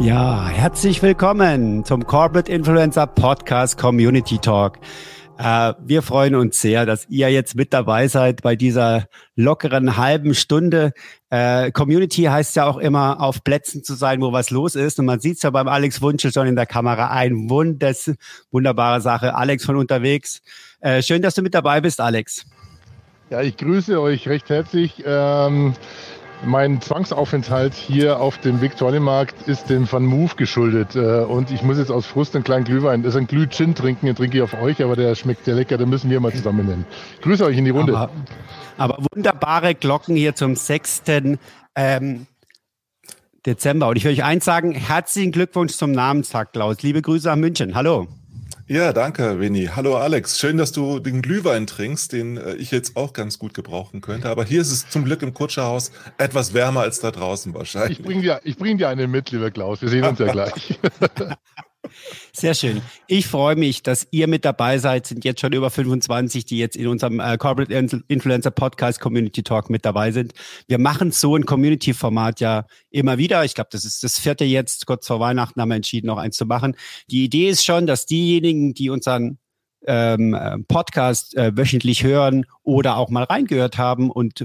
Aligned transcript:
Ja, 0.00 0.46
herzlich 0.46 1.02
willkommen 1.02 1.84
zum 1.84 2.06
Corporate 2.06 2.52
Influencer 2.52 3.08
Podcast 3.08 3.76
Community 3.76 4.38
Talk. 4.38 4.78
Äh, 5.38 5.74
wir 5.80 6.02
freuen 6.02 6.36
uns 6.36 6.60
sehr, 6.60 6.86
dass 6.86 7.08
ihr 7.08 7.32
jetzt 7.32 7.56
mit 7.56 7.72
dabei 7.72 8.06
seid 8.06 8.42
bei 8.42 8.54
dieser 8.54 9.08
lockeren 9.34 9.96
halben 9.96 10.36
Stunde. 10.36 10.92
Äh, 11.30 11.72
Community 11.72 12.22
heißt 12.22 12.54
ja 12.54 12.66
auch 12.66 12.76
immer, 12.78 13.20
auf 13.20 13.42
Plätzen 13.42 13.82
zu 13.82 13.94
sein, 13.94 14.22
wo 14.22 14.32
was 14.32 14.50
los 14.50 14.76
ist. 14.76 15.00
Und 15.00 15.06
man 15.06 15.18
sieht 15.18 15.38
es 15.38 15.42
ja 15.42 15.50
beim 15.50 15.66
Alex 15.66 16.00
Wunschel 16.00 16.32
schon 16.32 16.46
in 16.46 16.54
der 16.54 16.66
Kamera. 16.66 17.10
Ein 17.10 17.50
wundes, 17.50 18.12
wunderbare 18.52 19.00
Sache. 19.00 19.34
Alex 19.34 19.64
von 19.64 19.74
unterwegs. 19.74 20.42
Äh, 20.80 21.02
schön, 21.02 21.22
dass 21.22 21.34
du 21.34 21.42
mit 21.42 21.54
dabei 21.54 21.80
bist, 21.80 22.00
Alex. 22.00 22.46
Ja, 23.30 23.42
ich 23.42 23.56
grüße 23.56 24.00
euch 24.00 24.28
recht 24.28 24.48
herzlich. 24.48 25.02
Ähm 25.04 25.74
mein 26.44 26.80
Zwangsaufenthalt 26.80 27.74
hier 27.74 28.20
auf 28.20 28.38
dem 28.38 28.60
Viktualienmarkt 28.60 29.48
ist 29.48 29.70
dem 29.70 29.90
Van 29.90 30.04
Move 30.04 30.34
geschuldet. 30.36 30.94
Äh, 30.96 31.24
und 31.24 31.50
ich 31.50 31.62
muss 31.62 31.78
jetzt 31.78 31.90
aus 31.90 32.06
Frust 32.06 32.34
einen 32.34 32.44
kleinen 32.44 32.64
Glühwein, 32.64 33.02
das 33.02 33.14
ist 33.14 33.20
ein 33.20 33.26
Glüh-Gin 33.26 33.74
trinken, 33.74 34.06
den 34.06 34.16
trinke 34.16 34.36
ich 34.36 34.42
auf 34.42 34.54
euch, 34.60 34.82
aber 34.82 34.96
der 34.96 35.14
schmeckt 35.14 35.44
sehr 35.44 35.54
lecker, 35.54 35.78
den 35.78 35.88
müssen 35.88 36.10
wir 36.10 36.20
mal 36.20 36.32
zusammen 36.32 36.66
nennen. 36.66 36.84
Grüße 37.22 37.44
euch 37.44 37.56
in 37.56 37.64
die 37.64 37.70
Runde. 37.70 37.96
Aber, 37.96 38.10
aber 38.76 38.98
wunderbare 39.12 39.74
Glocken 39.74 40.16
hier 40.16 40.34
zum 40.34 40.56
6. 40.56 41.02
Ähm, 41.74 42.26
Dezember. 43.46 43.88
Und 43.88 43.96
ich 43.96 44.04
will 44.04 44.12
euch 44.12 44.24
eins 44.24 44.44
sagen, 44.44 44.72
herzlichen 44.72 45.32
Glückwunsch 45.32 45.72
zum 45.72 45.92
Namenstag, 45.92 46.52
Klaus. 46.52 46.82
Liebe 46.82 47.02
Grüße 47.02 47.28
nach 47.28 47.36
München. 47.36 47.74
Hallo. 47.74 48.08
Ja, 48.70 48.92
danke, 48.92 49.40
Winnie. 49.40 49.70
Hallo 49.74 49.96
Alex. 49.96 50.38
Schön, 50.38 50.58
dass 50.58 50.72
du 50.72 50.98
den 50.98 51.22
Glühwein 51.22 51.66
trinkst, 51.66 52.12
den 52.12 52.36
äh, 52.36 52.54
ich 52.56 52.70
jetzt 52.70 52.98
auch 52.98 53.14
ganz 53.14 53.38
gut 53.38 53.54
gebrauchen 53.54 54.02
könnte. 54.02 54.28
Aber 54.28 54.44
hier 54.44 54.60
ist 54.60 54.70
es 54.70 54.90
zum 54.90 55.06
Glück 55.06 55.22
im 55.22 55.32
Kutscherhaus 55.32 55.90
etwas 56.18 56.52
wärmer 56.52 56.82
als 56.82 57.00
da 57.00 57.10
draußen 57.10 57.54
wahrscheinlich. 57.54 58.00
Ich 58.00 58.04
bringe 58.04 58.20
dir, 58.20 58.40
bring 58.58 58.76
dir 58.76 58.90
einen 58.90 59.10
mit, 59.10 59.30
lieber 59.30 59.50
Klaus. 59.50 59.80
Wir 59.80 59.88
sehen 59.88 60.04
uns 60.04 60.18
ja 60.18 60.30
gleich. 60.30 60.78
Sehr 62.32 62.54
schön. 62.54 62.82
Ich 63.06 63.26
freue 63.26 63.56
mich, 63.56 63.82
dass 63.82 64.06
ihr 64.10 64.26
mit 64.28 64.44
dabei 64.44 64.78
seid. 64.78 65.06
Sind 65.06 65.24
jetzt 65.24 65.40
schon 65.40 65.52
über 65.52 65.70
25, 65.70 66.44
die 66.44 66.58
jetzt 66.58 66.76
in 66.76 66.86
unserem 66.86 67.20
äh, 67.20 67.36
Corporate 67.36 67.72
Influencer 68.08 68.50
Podcast 68.50 69.00
Community 69.00 69.42
Talk 69.42 69.70
mit 69.70 69.84
dabei 69.84 70.12
sind. 70.12 70.32
Wir 70.66 70.78
machen 70.78 71.10
so 71.10 71.36
ein 71.36 71.46
Community-Format 71.46 72.40
ja 72.40 72.66
immer 72.90 73.18
wieder. 73.18 73.44
Ich 73.44 73.54
glaube, 73.54 73.70
das 73.72 73.84
ist 73.84 74.04
das 74.04 74.18
vierte 74.18 74.44
jetzt. 74.44 74.86
Kurz 74.86 75.06
vor 75.06 75.20
Weihnachten 75.20 75.60
haben 75.60 75.68
wir 75.68 75.76
entschieden, 75.76 76.06
noch 76.06 76.18
eins 76.18 76.36
zu 76.36 76.46
machen. 76.46 76.76
Die 77.10 77.24
Idee 77.24 77.48
ist 77.48 77.64
schon, 77.64 77.86
dass 77.86 78.06
diejenigen, 78.06 78.74
die 78.74 78.90
unseren 78.90 79.38
ähm, 79.86 80.34
äh, 80.34 80.58
Podcast 80.66 81.36
äh, 81.36 81.56
wöchentlich 81.56 82.02
hören 82.02 82.46
oder 82.62 82.96
auch 82.96 83.10
mal 83.10 83.24
reingehört 83.24 83.78
haben 83.78 84.10
und 84.10 84.44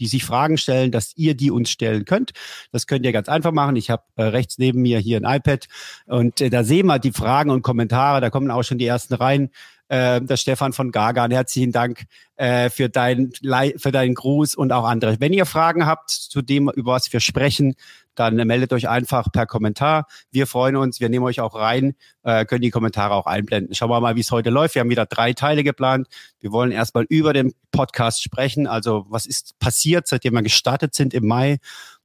die 0.00 0.06
sich 0.06 0.24
Fragen 0.24 0.58
stellen, 0.58 0.90
dass 0.90 1.12
ihr 1.16 1.34
die 1.34 1.50
uns 1.50 1.70
stellen 1.70 2.04
könnt. 2.04 2.32
Das 2.72 2.86
könnt 2.86 3.04
ihr 3.04 3.12
ganz 3.12 3.28
einfach 3.28 3.52
machen. 3.52 3.76
Ich 3.76 3.90
habe 3.90 4.02
äh, 4.16 4.24
rechts 4.24 4.58
neben 4.58 4.82
mir 4.82 4.98
hier 4.98 5.18
ein 5.18 5.36
iPad 5.36 5.68
und 6.06 6.40
äh, 6.40 6.50
da 6.50 6.64
sehen 6.64 6.86
wir 6.86 6.98
die 6.98 7.12
Fragen 7.12 7.50
und 7.50 7.62
Kommentare. 7.62 8.20
Da 8.20 8.30
kommen 8.30 8.50
auch 8.50 8.64
schon 8.64 8.78
die 8.78 8.86
ersten 8.86 9.14
rein. 9.14 9.50
Äh, 9.90 10.20
der 10.20 10.36
Stefan 10.36 10.72
von 10.72 10.92
Gagan, 10.92 11.32
herzlichen 11.32 11.72
Dank 11.72 12.04
äh, 12.36 12.70
für, 12.70 12.88
dein, 12.88 13.32
für 13.76 13.90
deinen 13.90 14.14
Gruß 14.14 14.54
und 14.54 14.70
auch 14.70 14.84
andere. 14.84 15.18
Wenn 15.18 15.32
ihr 15.32 15.46
Fragen 15.46 15.84
habt 15.84 16.10
zu 16.10 16.42
dem, 16.42 16.70
über 16.76 16.92
was 16.92 17.12
wir 17.12 17.18
sprechen, 17.18 17.74
dann 18.14 18.36
meldet 18.36 18.72
euch 18.72 18.88
einfach 18.88 19.32
per 19.32 19.46
Kommentar. 19.46 20.06
Wir 20.30 20.46
freuen 20.46 20.76
uns, 20.76 21.00
wir 21.00 21.08
nehmen 21.08 21.24
euch 21.24 21.40
auch 21.40 21.56
rein, 21.56 21.96
äh, 22.22 22.44
können 22.44 22.62
die 22.62 22.70
Kommentare 22.70 23.14
auch 23.14 23.26
einblenden. 23.26 23.74
Schauen 23.74 23.90
wir 23.90 24.00
mal, 24.00 24.14
wie 24.14 24.20
es 24.20 24.30
heute 24.30 24.50
läuft. 24.50 24.76
Wir 24.76 24.80
haben 24.80 24.90
wieder 24.90 25.06
drei 25.06 25.32
Teile 25.32 25.64
geplant. 25.64 26.06
Wir 26.38 26.52
wollen 26.52 26.70
erstmal 26.70 27.04
über 27.08 27.32
den 27.32 27.52
Podcast 27.72 28.22
sprechen. 28.22 28.68
Also 28.68 29.06
was 29.08 29.26
ist 29.26 29.58
passiert, 29.58 30.06
seitdem 30.06 30.34
wir 30.34 30.42
gestartet 30.42 30.94
sind 30.94 31.14
im 31.14 31.26
Mai? 31.26 31.58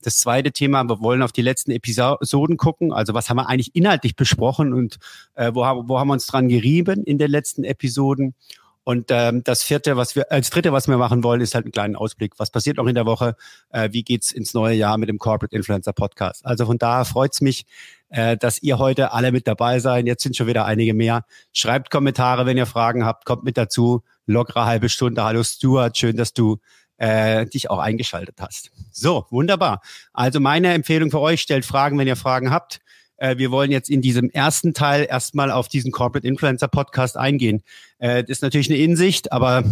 Das 0.06 0.20
zweite 0.20 0.52
Thema, 0.52 0.84
wir 0.84 1.02
wollen 1.02 1.24
auf 1.24 1.32
die 1.32 1.42
letzten 1.42 1.72
Episoden 1.72 2.58
gucken. 2.58 2.94
Also 2.94 3.16
was 3.16 3.28
haben 3.28 3.38
wir 3.38 3.50
eigentlich 3.50 3.76
inhaltlich 3.76 4.16
besprochen 4.16 4.72
und 4.72 5.00
äh, 5.34 5.52
wo, 5.56 5.66
haben, 5.66 5.90
wo 5.90 5.98
haben 5.98 6.10
wir 6.10 6.14
uns 6.14 6.28
dran 6.28 6.48
gerieben 6.48 7.04
in 7.04 7.18
den 7.18 7.32
letzten 7.32 7.64
Episoden? 7.64 8.36
Und 8.84 9.08
ähm, 9.10 9.44
das 9.44 9.64
vierte, 9.64 9.98
was 9.98 10.16
wir, 10.16 10.32
als 10.32 10.52
dritte, 10.52 10.72
was 10.72 10.88
wir 10.88 10.98
machen 10.98 11.24
wollen, 11.24 11.42
ist 11.42 11.56
halt 11.56 11.66
einen 11.66 11.72
kleinen 11.72 11.96
Ausblick. 11.96 12.34
Was 12.38 12.52
passiert 12.52 12.78
noch 12.78 12.86
in 12.86 12.94
der 12.94 13.08
Woche? 13.08 13.36
Äh, 13.72 13.90
wie 13.94 14.04
geht's 14.04 14.32
ins 14.32 14.54
neue 14.54 14.76
Jahr 14.76 15.00
mit 15.00 15.10
dem 15.10 15.18
Corporate 15.18 15.56
Influencer 15.56 15.92
Podcast? 15.92 16.46
Also 16.46 16.68
von 16.68 16.78
daher 16.78 17.06
freut's 17.06 17.42
mich, 17.42 17.66
äh, 18.10 18.38
dass 18.38 18.62
ihr 18.62 18.78
heute 18.78 19.12
alle 19.12 19.32
mit 19.32 19.48
dabei 19.48 19.80
seid. 19.80 20.06
Jetzt 20.06 20.22
sind 20.22 20.38
schon 20.38 20.46
wieder 20.46 20.66
einige 20.66 20.94
mehr. 20.94 21.26
Schreibt 21.52 21.90
Kommentare, 21.90 22.46
wenn 22.46 22.58
ihr 22.58 22.68
Fragen 22.68 23.06
habt. 23.06 23.26
Kommt 23.26 23.44
mit 23.44 23.58
dazu. 23.58 24.04
Lockere 24.28 24.66
halbe 24.66 24.90
Stunde. 24.90 25.24
Hallo 25.24 25.42
Stuart, 25.42 25.98
schön, 25.98 26.16
dass 26.16 26.34
du 26.34 26.60
äh, 26.98 27.46
dich 27.46 27.70
auch 27.70 27.80
eingeschaltet 27.80 28.36
hast. 28.40 28.72
So, 28.92 29.26
wunderbar. 29.30 29.82
Also 30.14 30.40
meine 30.40 30.74
Empfehlung 30.74 31.12
für 31.12 31.20
euch, 31.20 31.42
stellt 31.42 31.66
Fragen, 31.66 31.98
wenn 31.98 32.08
ihr 32.08 32.16
Fragen 32.16 32.52
habt. 32.52 32.80
Äh, 33.18 33.38
wir 33.38 33.52
wollen 33.52 33.72
jetzt 33.72 33.90
in 33.90 34.02
diesem 34.02 34.30
ersten 34.30 34.74
Teil 34.74 35.08
erstmal 35.10 35.52
auf 35.52 35.68
diesen 35.68 35.92
Corporate 35.92 36.28
Influencer 36.28 36.68
Podcast 36.68 37.18
eingehen. 37.18 37.64
Äh, 37.98 38.24
das 38.24 38.38
ist 38.38 38.42
natürlich 38.42 38.70
eine 38.70 38.80
Insicht, 38.80 39.32
aber 39.32 39.64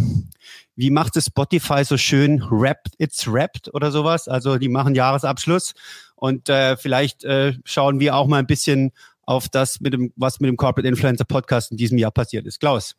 wie 0.76 0.90
macht 0.90 1.16
es 1.16 1.26
Spotify 1.26 1.84
so 1.84 1.96
schön? 1.96 2.42
Wrapped, 2.50 2.94
it's 2.98 3.30
wrapped 3.30 3.72
oder 3.74 3.90
sowas. 3.90 4.28
Also 4.28 4.58
die 4.58 4.68
machen 4.68 4.94
Jahresabschluss 4.94 5.74
und 6.16 6.48
äh, 6.48 6.76
vielleicht 6.76 7.24
äh, 7.24 7.54
schauen 7.64 8.00
wir 8.00 8.16
auch 8.16 8.26
mal 8.26 8.38
ein 8.38 8.46
bisschen 8.46 8.92
auf 9.26 9.48
das, 9.48 9.80
mit 9.80 9.94
dem, 9.94 10.12
was 10.16 10.40
mit 10.40 10.48
dem 10.48 10.56
Corporate 10.56 10.86
Influencer 10.86 11.24
Podcast 11.24 11.70
in 11.70 11.76
diesem 11.76 11.98
Jahr 11.98 12.10
passiert 12.10 12.46
ist. 12.46 12.60
Klaus. 12.60 12.94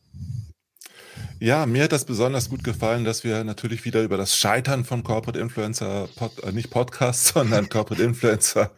Ja, 1.39 1.65
mir 1.65 1.83
hat 1.83 1.91
das 1.91 2.05
besonders 2.05 2.49
gut 2.49 2.63
gefallen, 2.63 3.03
dass 3.03 3.23
wir 3.23 3.43
natürlich 3.43 3.85
wieder 3.85 4.03
über 4.03 4.17
das 4.17 4.37
Scheitern 4.37 4.85
von 4.85 5.03
Corporate 5.03 5.39
Influencer, 5.39 6.07
Pod, 6.15 6.43
äh, 6.43 6.51
nicht 6.51 6.69
Podcasts, 6.69 7.29
sondern 7.33 7.69
Corporate 7.69 8.03
Influencer 8.03 8.71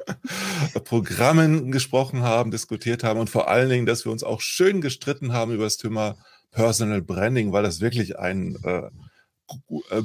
Programmen 0.83 1.71
gesprochen 1.71 2.23
haben, 2.23 2.51
diskutiert 2.51 3.03
haben 3.03 3.19
und 3.19 3.29
vor 3.29 3.47
allen 3.47 3.69
Dingen, 3.69 3.85
dass 3.85 4.05
wir 4.05 4.11
uns 4.11 4.23
auch 4.23 4.41
schön 4.41 4.81
gestritten 4.81 5.33
haben 5.33 5.53
über 5.53 5.65
das 5.65 5.77
Thema 5.77 6.17
Personal 6.51 7.01
Branding, 7.01 7.51
weil 7.51 7.63
das 7.63 7.81
wirklich 7.81 8.17
ein 8.17 8.57
äh, 8.63 8.89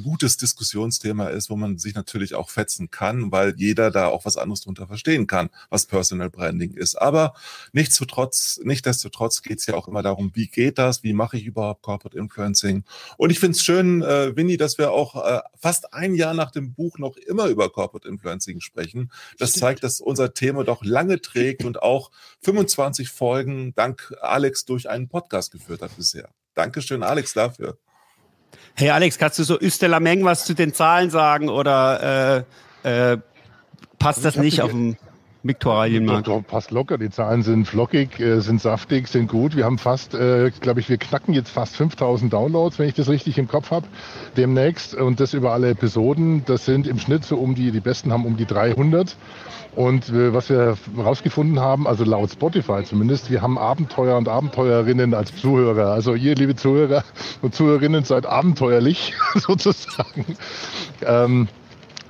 gutes 0.03 0.37
Diskussionsthema 0.37 1.27
ist, 1.27 1.49
wo 1.49 1.55
man 1.55 1.77
sich 1.77 1.95
natürlich 1.95 2.35
auch 2.35 2.49
fetzen 2.49 2.91
kann, 2.91 3.31
weil 3.31 3.53
jeder 3.57 3.91
da 3.91 4.07
auch 4.07 4.25
was 4.25 4.37
anderes 4.37 4.61
drunter 4.61 4.87
verstehen 4.87 5.27
kann, 5.27 5.49
was 5.69 5.85
Personal 5.85 6.29
Branding 6.29 6.73
ist. 6.73 6.95
Aber 6.95 7.33
nichtsdestotrotz, 7.73 8.59
nichtsdestotrotz 8.63 9.41
geht 9.41 9.59
es 9.59 9.65
ja 9.65 9.75
auch 9.75 9.87
immer 9.87 10.01
darum, 10.01 10.31
wie 10.33 10.47
geht 10.47 10.77
das, 10.77 11.03
wie 11.03 11.13
mache 11.13 11.37
ich 11.37 11.45
überhaupt 11.45 11.81
Corporate 11.81 12.17
Influencing? 12.17 12.83
Und 13.17 13.29
ich 13.31 13.39
finde 13.39 13.57
es 13.57 13.63
schön, 13.63 14.01
äh, 14.01 14.35
Winnie, 14.35 14.57
dass 14.57 14.77
wir 14.77 14.91
auch 14.91 15.23
äh, 15.23 15.41
fast 15.57 15.93
ein 15.93 16.15
Jahr 16.15 16.33
nach 16.33 16.51
dem 16.51 16.73
Buch 16.73 16.97
noch 16.97 17.17
immer 17.17 17.47
über 17.47 17.69
Corporate 17.69 18.07
Influencing 18.07 18.61
sprechen. 18.61 19.11
Das 19.37 19.49
Stimmt. 19.49 19.61
zeigt, 19.61 19.83
dass 19.83 20.01
unser 20.01 20.33
Thema 20.33 20.63
doch 20.63 20.83
lange 20.83 21.21
trägt 21.21 21.65
und 21.65 21.81
auch 21.81 22.11
25 22.41 23.09
Folgen 23.09 23.73
dank 23.75 24.13
Alex 24.21 24.65
durch 24.65 24.89
einen 24.89 25.09
Podcast 25.09 25.51
geführt 25.51 25.81
hat 25.81 25.95
bisher. 25.97 26.29
Dankeschön, 26.55 27.03
Alex, 27.03 27.33
dafür. 27.33 27.77
Hey 28.75 28.89
Alex, 28.89 29.17
kannst 29.17 29.39
du 29.39 29.43
so 29.43 29.59
Üstelameng 29.59 30.23
was 30.23 30.45
zu 30.45 30.53
den 30.53 30.73
Zahlen 30.73 31.09
sagen 31.09 31.49
oder 31.49 32.45
äh, 32.83 33.11
äh, 33.13 33.17
passt 33.99 34.25
das 34.25 34.35
nicht 34.35 34.61
auf 34.61 34.71
dem 34.71 34.97
Viktualienmarkt? 35.43 36.27
Doch, 36.27 36.41
doch, 36.41 36.47
passt 36.47 36.71
locker. 36.71 36.97
Die 36.97 37.09
Zahlen 37.09 37.43
sind 37.43 37.67
flockig, 37.67 38.19
äh, 38.19 38.39
sind 38.39 38.61
saftig, 38.61 39.07
sind 39.07 39.29
gut. 39.29 39.55
Wir 39.55 39.65
haben 39.65 39.77
fast, 39.77 40.13
äh, 40.13 40.51
glaube 40.61 40.79
ich, 40.79 40.89
wir 40.89 40.97
knacken 40.97 41.33
jetzt 41.33 41.49
fast 41.49 41.75
5000 41.75 42.31
Downloads, 42.31 42.79
wenn 42.79 42.87
ich 42.87 42.95
das 42.95 43.09
richtig 43.09 43.37
im 43.37 43.47
Kopf 43.47 43.71
habe, 43.71 43.85
demnächst. 44.37 44.95
Und 44.95 45.19
das 45.19 45.33
über 45.33 45.51
alle 45.51 45.69
Episoden. 45.69 46.43
Das 46.45 46.65
sind 46.65 46.87
im 46.87 46.97
Schnitt 46.97 47.25
so 47.25 47.37
um 47.37 47.55
die, 47.55 47.71
die 47.71 47.81
besten 47.81 48.11
haben 48.13 48.25
um 48.25 48.37
die 48.37 48.45
300. 48.45 49.17
Und 49.75 50.09
äh, 50.09 50.33
was 50.33 50.49
wir 50.49 50.77
herausgefunden 50.95 51.59
haben, 51.59 51.87
also 51.87 52.03
laut 52.03 52.31
Spotify 52.31 52.83
zumindest, 52.83 53.31
wir 53.31 53.41
haben 53.41 53.57
Abenteuer 53.57 54.17
und 54.17 54.29
Abenteuerinnen 54.29 55.13
als 55.13 55.35
Zuhörer. 55.35 55.91
Also 55.91 56.13
ihr, 56.13 56.35
liebe 56.35 56.55
Zuhörer 56.55 57.03
und 57.41 57.55
Zuhörerinnen, 57.55 58.03
seid 58.03 58.25
abenteuerlich 58.25 59.13
sozusagen. 59.35 60.37
Ähm, 61.05 61.47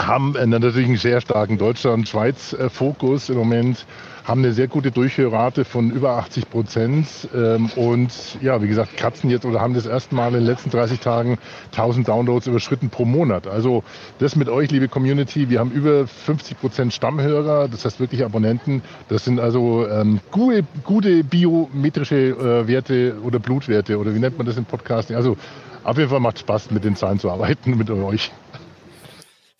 haben 0.07 0.33
natürlich 0.49 0.87
einen 0.87 0.97
sehr 0.97 1.21
starken 1.21 1.57
Deutschland-Schweiz-Fokus 1.57 3.29
im 3.29 3.37
Moment 3.37 3.85
haben 4.23 4.41
eine 4.43 4.53
sehr 4.53 4.67
gute 4.67 4.91
Durchhörrate 4.91 5.65
von 5.65 5.91
über 5.91 6.11
80 6.11 6.49
Prozent 6.49 7.07
ähm, 7.35 7.69
und 7.75 8.11
ja, 8.41 8.61
wie 8.61 8.67
gesagt, 8.67 8.95
kratzen 8.95 9.29
jetzt 9.29 9.45
oder 9.45 9.59
haben 9.59 9.73
das 9.73 9.85
erste 9.85 10.15
Mal 10.15 10.29
in 10.29 10.35
den 10.35 10.45
letzten 10.45 10.69
30 10.69 10.99
Tagen 10.99 11.37
1000 11.71 12.07
Downloads 12.07 12.47
überschritten 12.47 12.89
pro 12.89 13.03
Monat. 13.03 13.47
Also 13.47 13.83
das 14.19 14.35
mit 14.35 14.47
euch, 14.47 14.71
liebe 14.71 14.87
Community, 14.87 15.49
wir 15.49 15.59
haben 15.59 15.71
über 15.71 16.07
50 16.07 16.59
Prozent 16.59 16.93
Stammhörer, 16.93 17.67
das 17.67 17.83
heißt 17.83 17.99
wirklich 17.99 18.23
Abonnenten. 18.23 18.81
Das 19.09 19.25
sind 19.25 19.39
also 19.39 19.87
ähm, 19.89 20.21
gute, 20.31 20.63
gute 20.83 21.23
biometrische 21.23 22.15
äh, 22.15 22.67
Werte 22.67 23.15
oder 23.23 23.39
Blutwerte 23.39 23.99
oder 23.99 24.15
wie 24.15 24.19
nennt 24.19 24.37
man 24.37 24.47
das 24.47 24.57
im 24.57 24.65
Podcasting. 24.65 25.17
Also 25.17 25.35
auf 25.83 25.97
jeden 25.97 26.09
Fall 26.09 26.21
macht 26.21 26.39
Spaß, 26.39 26.71
mit 26.71 26.85
den 26.85 26.95
Zahlen 26.95 27.19
zu 27.19 27.29
arbeiten, 27.29 27.77
mit 27.77 27.89
euch. 27.89 28.31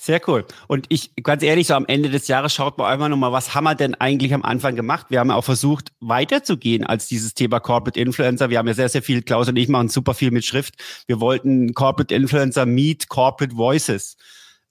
Sehr 0.03 0.19
cool. 0.27 0.43
Und 0.67 0.85
ich, 0.89 1.15
ganz 1.23 1.43
ehrlich, 1.43 1.67
so 1.67 1.75
am 1.75 1.85
Ende 1.85 2.09
des 2.09 2.27
Jahres 2.27 2.53
schaut 2.53 2.77
man 2.77 2.87
einfach 2.91 3.07
nochmal, 3.07 3.31
was 3.31 3.55
haben 3.55 3.63
wir 3.63 3.73
denn 3.73 3.95
eigentlich 3.95 4.33
am 4.33 4.43
Anfang 4.43 4.75
gemacht? 4.75 5.05
Wir 5.07 5.21
haben 5.21 5.31
auch 5.31 5.45
versucht, 5.45 5.93
weiterzugehen 6.01 6.85
als 6.85 7.07
dieses 7.07 7.35
Thema 7.35 7.61
Corporate 7.61 7.97
Influencer. 7.97 8.49
Wir 8.49 8.57
haben 8.57 8.67
ja 8.67 8.73
sehr, 8.73 8.89
sehr 8.89 9.01
viel, 9.01 9.21
Klaus 9.21 9.47
und 9.47 9.55
ich 9.55 9.69
machen 9.69 9.87
super 9.87 10.13
viel 10.13 10.31
mit 10.31 10.43
Schrift. 10.43 10.75
Wir 11.07 11.21
wollten 11.21 11.73
Corporate 11.73 12.13
Influencer 12.13 12.65
meet 12.65 13.07
Corporate 13.07 13.55
Voices. 13.55 14.17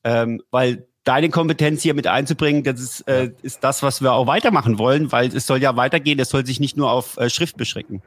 Ähm, 0.05 0.43
weil 0.50 0.87
deine 1.05 1.31
Kompetenz 1.31 1.81
hier 1.81 1.94
mit 1.94 2.06
einzubringen, 2.06 2.62
das 2.62 2.79
ist, 2.79 3.08
äh, 3.08 3.31
ist 3.40 3.64
das, 3.64 3.82
was 3.82 4.02
wir 4.02 4.12
auch 4.12 4.26
weitermachen 4.26 4.79
wollen, 4.79 5.12
weil 5.12 5.34
es 5.34 5.46
soll 5.46 5.62
ja 5.62 5.76
weitergehen, 5.76 6.19
es 6.19 6.29
soll 6.29 6.44
sich 6.44 6.61
nicht 6.61 6.76
nur 6.76 6.90
auf 6.90 7.17
äh, 7.17 7.31
Schrift 7.31 7.56
beschränken. 7.56 8.02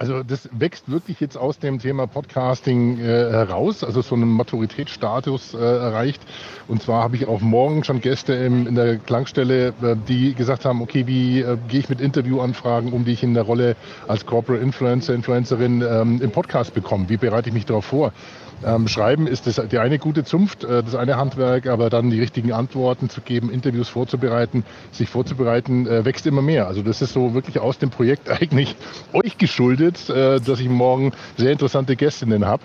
Also 0.00 0.22
das 0.22 0.48
wächst 0.50 0.90
wirklich 0.90 1.20
jetzt 1.20 1.36
aus 1.36 1.58
dem 1.58 1.78
Thema 1.78 2.06
Podcasting 2.06 2.98
äh, 3.00 3.02
heraus, 3.02 3.84
also 3.84 4.00
so 4.00 4.14
einen 4.14 4.30
Maturitätsstatus 4.30 5.52
äh, 5.52 5.58
erreicht. 5.58 6.22
Und 6.68 6.82
zwar 6.82 7.02
habe 7.02 7.16
ich 7.16 7.28
auch 7.28 7.42
morgen 7.42 7.84
schon 7.84 8.00
Gäste 8.00 8.32
im, 8.32 8.66
in 8.66 8.76
der 8.76 8.96
Klangstelle, 8.96 9.74
äh, 9.82 9.96
die 10.08 10.32
gesagt 10.32 10.64
haben, 10.64 10.80
okay, 10.80 11.06
wie 11.06 11.42
äh, 11.42 11.58
gehe 11.68 11.80
ich 11.80 11.90
mit 11.90 12.00
Interviewanfragen 12.00 12.94
um, 12.94 13.04
die 13.04 13.12
ich 13.12 13.22
in 13.22 13.34
der 13.34 13.42
Rolle 13.42 13.76
als 14.08 14.24
Corporate 14.24 14.64
Influencer, 14.64 15.12
Influencerin 15.12 15.82
ähm, 15.82 16.22
im 16.22 16.30
Podcast 16.30 16.72
bekomme? 16.72 17.10
Wie 17.10 17.18
bereite 17.18 17.50
ich 17.50 17.54
mich 17.54 17.66
darauf 17.66 17.84
vor? 17.84 18.14
Ähm, 18.62 18.88
Schreiben 18.88 19.26
ist 19.26 19.46
das 19.46 19.60
die 19.70 19.78
eine 19.78 19.98
gute 19.98 20.22
Zunft, 20.22 20.64
äh, 20.64 20.82
das 20.82 20.94
eine 20.94 21.16
Handwerk, 21.16 21.66
aber 21.66 21.88
dann 21.88 22.10
die 22.10 22.20
richtigen 22.20 22.52
Antworten 22.52 23.08
zu 23.08 23.22
geben, 23.22 23.50
Interviews 23.50 23.88
vorzubereiten, 23.88 24.64
sich 24.92 25.08
vorzubereiten, 25.08 25.86
äh, 25.86 26.04
wächst 26.04 26.26
immer 26.26 26.42
mehr. 26.42 26.66
Also 26.66 26.82
das 26.82 27.00
ist 27.00 27.14
so 27.14 27.32
wirklich 27.32 27.58
aus 27.58 27.78
dem 27.78 27.90
Projekt 27.90 28.28
eigentlich 28.42 28.76
euch 29.12 29.38
geschuldet, 29.38 29.89
äh, 30.10 30.40
dass 30.40 30.60
ich 30.60 30.68
morgen 30.68 31.12
sehr 31.36 31.52
interessante 31.52 31.96
Gästinnen 31.96 32.46
habe, 32.46 32.62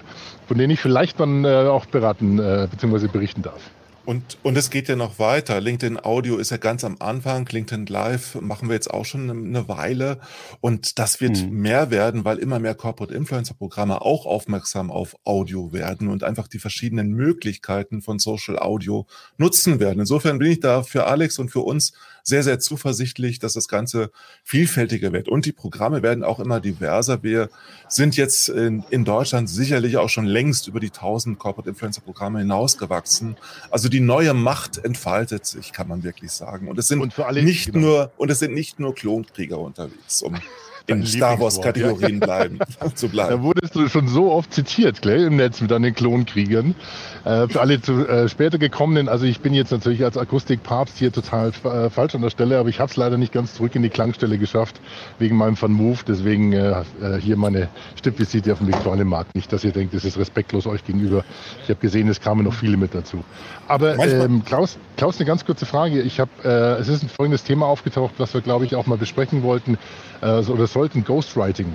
von 0.47 0.57
denen 0.57 0.71
ich 0.71 0.79
vielleicht 0.79 1.19
dann 1.19 1.45
äh, 1.45 1.67
auch 1.67 1.85
beraten 1.85 2.39
äh, 2.39 2.67
bzw. 2.69 3.07
berichten 3.07 3.41
darf. 3.41 3.61
Und, 4.05 4.37
und 4.43 4.55
es 4.57 4.69
geht 4.69 4.87
ja 4.87 4.95
noch 4.95 5.17
weiter. 5.19 5.59
LinkedIn 5.59 5.99
Audio 6.03 6.37
ist 6.37 6.51
ja 6.51 6.57
ganz 6.57 6.83
am 6.83 6.97
Anfang. 6.99 7.47
LinkedIn 7.49 7.87
Live 7.87 8.35
machen 8.39 8.69
wir 8.69 8.75
jetzt 8.75 8.91
auch 8.91 9.05
schon 9.05 9.29
eine 9.29 9.67
Weile. 9.67 10.19
Und 10.61 10.99
das 10.99 11.21
wird 11.21 11.43
mhm. 11.43 11.61
mehr 11.61 11.89
werden, 11.89 12.23
weil 12.23 12.37
immer 12.37 12.59
mehr 12.59 12.75
Corporate 12.75 13.13
Influencer 13.13 13.55
Programme 13.55 14.01
auch 14.01 14.25
aufmerksam 14.25 14.91
auf 14.91 15.15
Audio 15.23 15.73
werden 15.73 16.07
und 16.07 16.23
einfach 16.23 16.47
die 16.47 16.59
verschiedenen 16.59 17.13
Möglichkeiten 17.13 18.01
von 18.01 18.19
Social 18.19 18.59
Audio 18.59 19.07
nutzen 19.37 19.79
werden. 19.79 19.99
Insofern 19.99 20.37
bin 20.37 20.51
ich 20.51 20.59
da 20.59 20.83
für 20.83 21.07
Alex 21.07 21.39
und 21.39 21.49
für 21.49 21.61
uns 21.61 21.93
sehr, 22.25 22.41
sehr 22.41 22.59
zuversichtlich, 22.59 23.37
dass 23.37 23.53
das 23.53 23.67
Ganze 23.67 24.11
vielfältiger 24.43 25.13
wird. 25.13 25.29
Und 25.29 25.45
die 25.45 25.51
Programme 25.51 26.01
werden 26.01 26.23
auch 26.23 26.39
immer 26.39 26.59
diverser. 26.59 27.21
Wir 27.21 27.49
sind 27.87 28.17
jetzt 28.17 28.49
in, 28.49 28.83
in 28.89 29.05
Deutschland 29.05 29.47
sicherlich 29.47 29.97
auch 29.97 30.09
schon 30.09 30.25
längst 30.25 30.67
über 30.67 30.79
die 30.79 30.87
1000 30.87 31.37
Corporate 31.37 31.69
Influencer 31.69 32.01
Programme 32.01 32.39
hinausgewachsen. 32.39 33.37
Also 33.69 33.89
die 33.95 34.01
neue 34.01 34.33
Macht 34.33 34.83
entfaltet 34.83 35.45
sich, 35.45 35.71
kann 35.71 35.87
man 35.87 36.03
wirklich 36.03 36.29
sagen. 36.29 36.67
Und 36.67 36.77
es 36.77 36.89
sind 36.89 36.99
und 36.99 37.17
alle, 37.17 37.41
nicht 37.43 37.71
genau. 37.71 37.87
nur, 37.87 38.11
und 38.17 38.29
es 38.29 38.39
sind 38.39 38.53
nicht 38.53 38.77
nur 38.77 38.93
Klonkrieger 38.93 39.57
unterwegs, 39.57 40.21
um 40.21 40.35
in 40.87 41.05
Star 41.05 41.39
Wars-Kategorien 41.39 42.19
ja. 42.19 42.25
bleiben, 42.25 42.59
zu 42.95 43.09
bleiben. 43.09 43.29
Da 43.29 43.41
wurdest 43.41 43.75
du 43.75 43.87
schon 43.87 44.07
so 44.07 44.31
oft 44.31 44.53
zitiert, 44.53 45.01
gell, 45.01 45.25
im 45.25 45.37
Netz 45.37 45.61
mit 45.61 45.71
deinen 45.71 45.93
Klonkriegern. 45.95 46.75
Äh, 47.23 47.47
für 47.47 47.61
alle 47.61 47.81
zu 47.81 48.07
äh, 48.07 48.29
später 48.29 48.57
gekommenen, 48.57 49.09
also 49.09 49.25
ich 49.25 49.39
bin 49.39 49.53
jetzt 49.53 49.71
natürlich 49.71 50.03
als 50.03 50.17
Akustikpapst 50.17 50.97
hier 50.97 51.11
total 51.11 51.51
äh, 51.63 51.89
falsch 51.89 52.15
an 52.15 52.21
der 52.21 52.29
Stelle, 52.29 52.59
aber 52.59 52.69
ich 52.69 52.79
habe 52.79 52.91
es 52.91 52.97
leider 52.97 53.17
nicht 53.17 53.33
ganz 53.33 53.55
zurück 53.55 53.75
in 53.75 53.81
die 53.81 53.89
Klangstelle 53.89 54.37
geschafft, 54.37 54.79
wegen 55.17 55.37
meinem 55.37 55.59
Van 55.59 55.71
Move. 55.71 55.99
Deswegen 56.07 56.53
äh, 56.53 56.81
äh, 57.01 57.19
hier 57.19 57.37
meine 57.37 57.69
Stippvisite 57.95 58.53
auf 58.53 58.59
dem 58.59 58.67
Viktualienmarkt. 58.67 59.33
Nicht, 59.35 59.51
dass 59.51 59.63
ihr 59.63 59.71
denkt, 59.71 59.93
es 59.93 60.05
ist 60.05 60.17
respektlos 60.17 60.67
euch 60.67 60.85
gegenüber. 60.85 61.23
Ich 61.63 61.69
habe 61.69 61.79
gesehen, 61.79 62.07
es 62.09 62.21
kamen 62.21 62.43
noch 62.43 62.53
viele 62.53 62.77
mit 62.77 62.93
dazu. 62.93 63.23
Aber 63.67 63.97
ähm, 63.97 64.43
Klaus, 64.45 64.77
Klaus, 64.95 65.17
eine 65.17 65.25
ganz 65.25 65.45
kurze 65.45 65.65
Frage. 65.65 66.01
Ich 66.01 66.19
habe, 66.19 66.29
äh, 66.43 66.81
es 66.81 66.87
ist 66.87 67.03
ein 67.03 67.09
folgendes 67.09 67.43
Thema 67.43 67.65
aufgetaucht, 67.65 68.13
was 68.17 68.33
wir, 68.33 68.41
glaube 68.41 68.65
ich, 68.65 68.75
auch 68.75 68.85
mal 68.85 68.97
besprechen 68.97 69.43
wollten 69.43 69.77
äh, 70.21 70.39
oder 70.41 70.67
sollten: 70.67 71.03
Ghostwriting. 71.03 71.73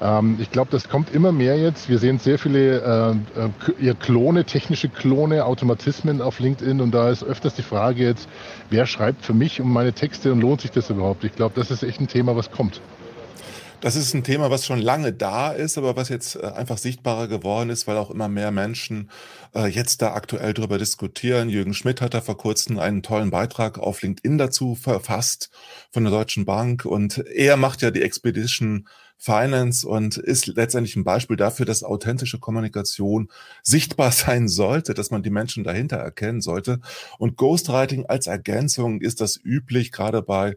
Ähm, 0.00 0.38
ich 0.40 0.50
glaube, 0.50 0.70
das 0.70 0.88
kommt 0.88 1.14
immer 1.14 1.32
mehr 1.32 1.56
jetzt. 1.58 1.88
Wir 1.88 1.98
sehen 1.98 2.18
sehr 2.18 2.38
viele 2.38 3.20
äh, 3.78 3.88
äh, 3.88 3.94
Klone, 3.94 4.44
technische 4.44 4.88
Klone, 4.88 5.44
Automatismen 5.44 6.22
auf 6.22 6.40
LinkedIn 6.40 6.80
und 6.80 6.92
da 6.92 7.10
ist 7.10 7.22
öfters 7.22 7.54
die 7.54 7.62
Frage 7.62 8.04
jetzt, 8.04 8.28
wer 8.70 8.86
schreibt 8.86 9.24
für 9.24 9.34
mich 9.34 9.60
um 9.60 9.72
meine 9.72 9.92
Texte 9.92 10.32
und 10.32 10.40
lohnt 10.40 10.62
sich 10.62 10.70
das 10.70 10.90
überhaupt? 10.90 11.24
Ich 11.24 11.32
glaube, 11.32 11.54
das 11.54 11.70
ist 11.70 11.82
echt 11.82 12.00
ein 12.00 12.08
Thema, 12.08 12.34
was 12.34 12.50
kommt. 12.50 12.80
Das 13.80 13.96
ist 13.96 14.12
ein 14.12 14.24
Thema, 14.24 14.50
was 14.50 14.66
schon 14.66 14.78
lange 14.78 15.14
da 15.14 15.52
ist, 15.52 15.78
aber 15.78 15.96
was 15.96 16.10
jetzt 16.10 16.36
äh, 16.36 16.40
einfach 16.40 16.76
sichtbarer 16.76 17.28
geworden 17.28 17.70
ist, 17.70 17.86
weil 17.86 17.96
auch 17.96 18.10
immer 18.10 18.28
mehr 18.28 18.50
Menschen 18.50 19.10
äh, 19.54 19.68
jetzt 19.68 20.02
da 20.02 20.12
aktuell 20.12 20.52
drüber 20.52 20.76
diskutieren. 20.76 21.48
Jürgen 21.48 21.72
Schmidt 21.72 22.02
hat 22.02 22.12
da 22.12 22.20
vor 22.20 22.36
kurzem 22.36 22.78
einen 22.78 23.02
tollen 23.02 23.30
Beitrag 23.30 23.78
auf 23.78 24.02
LinkedIn 24.02 24.36
dazu 24.36 24.74
verfasst 24.74 25.48
von 25.90 26.04
der 26.04 26.12
Deutschen 26.12 26.44
Bank 26.44 26.84
und 26.84 27.24
er 27.26 27.56
macht 27.56 27.80
ja 27.80 27.90
die 27.90 28.02
Expedition 28.02 28.86
Finance 29.16 29.88
und 29.88 30.18
ist 30.18 30.46
letztendlich 30.46 30.96
ein 30.96 31.04
Beispiel 31.04 31.36
dafür, 31.36 31.64
dass 31.64 31.82
authentische 31.82 32.38
Kommunikation 32.38 33.30
sichtbar 33.62 34.12
sein 34.12 34.48
sollte, 34.48 34.92
dass 34.92 35.10
man 35.10 35.22
die 35.22 35.30
Menschen 35.30 35.64
dahinter 35.64 35.96
erkennen 35.96 36.42
sollte. 36.42 36.80
Und 37.18 37.38
Ghostwriting 37.38 38.04
als 38.04 38.26
Ergänzung 38.26 39.00
ist 39.00 39.22
das 39.22 39.40
üblich, 39.42 39.90
gerade 39.90 40.20
bei 40.20 40.56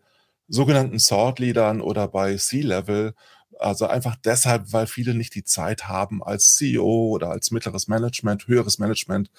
sogenannten 0.54 1.00
Sort-Leadern 1.00 1.82
oder 1.82 2.08
bei 2.08 2.36
C-Level. 2.36 3.16
Also 3.60 3.88
einfach 3.88 4.16
deshalb, 4.16 4.72
weil 4.74 4.88
viele 4.88 5.14
nicht 5.14 5.36
die 5.36 5.44
Zeit 5.44 5.88
haben, 5.88 6.24
als 6.24 6.54
CEO 6.54 7.10
oder 7.10 7.30
als 7.30 7.52
mittleres 7.52 7.88
Management, 7.88 8.48
höheres 8.48 8.78
Management 8.78 9.32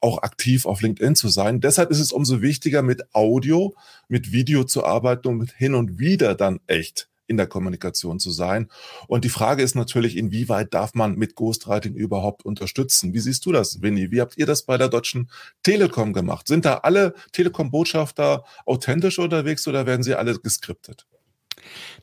auch 0.00 0.22
aktiv 0.22 0.66
auf 0.66 0.80
LinkedIn 0.80 1.14
zu 1.14 1.28
sein. 1.28 1.60
Deshalb 1.60 1.90
ist 1.90 2.00
es 2.00 2.12
umso 2.12 2.42
wichtiger, 2.42 2.82
mit 2.82 3.14
Audio, 3.14 3.74
mit 4.08 4.32
Video 4.32 4.64
zu 4.64 4.84
arbeiten 4.84 5.28
und 5.28 5.38
mit 5.38 5.52
hin 5.52 5.74
und 5.74 5.98
wieder 5.98 6.34
dann 6.34 6.60
echt 6.66 7.08
in 7.32 7.38
der 7.38 7.46
Kommunikation 7.46 8.20
zu 8.20 8.30
sein. 8.30 8.68
Und 9.08 9.24
die 9.24 9.30
Frage 9.30 9.62
ist 9.62 9.74
natürlich, 9.74 10.16
inwieweit 10.16 10.72
darf 10.74 10.94
man 10.94 11.16
mit 11.16 11.34
Ghostwriting 11.34 11.94
überhaupt 11.94 12.44
unterstützen? 12.44 13.14
Wie 13.14 13.18
siehst 13.18 13.44
du 13.46 13.52
das, 13.52 13.82
Winnie? 13.82 14.10
Wie 14.10 14.20
habt 14.20 14.36
ihr 14.36 14.46
das 14.46 14.62
bei 14.62 14.78
der 14.78 14.88
Deutschen 14.88 15.30
Telekom 15.62 16.12
gemacht? 16.12 16.46
Sind 16.46 16.64
da 16.64 16.74
alle 16.78 17.14
Telekom-Botschafter 17.32 18.44
authentisch 18.66 19.18
unterwegs 19.18 19.66
oder 19.66 19.86
werden 19.86 20.02
sie 20.02 20.14
alle 20.14 20.38
geskriptet? 20.38 21.06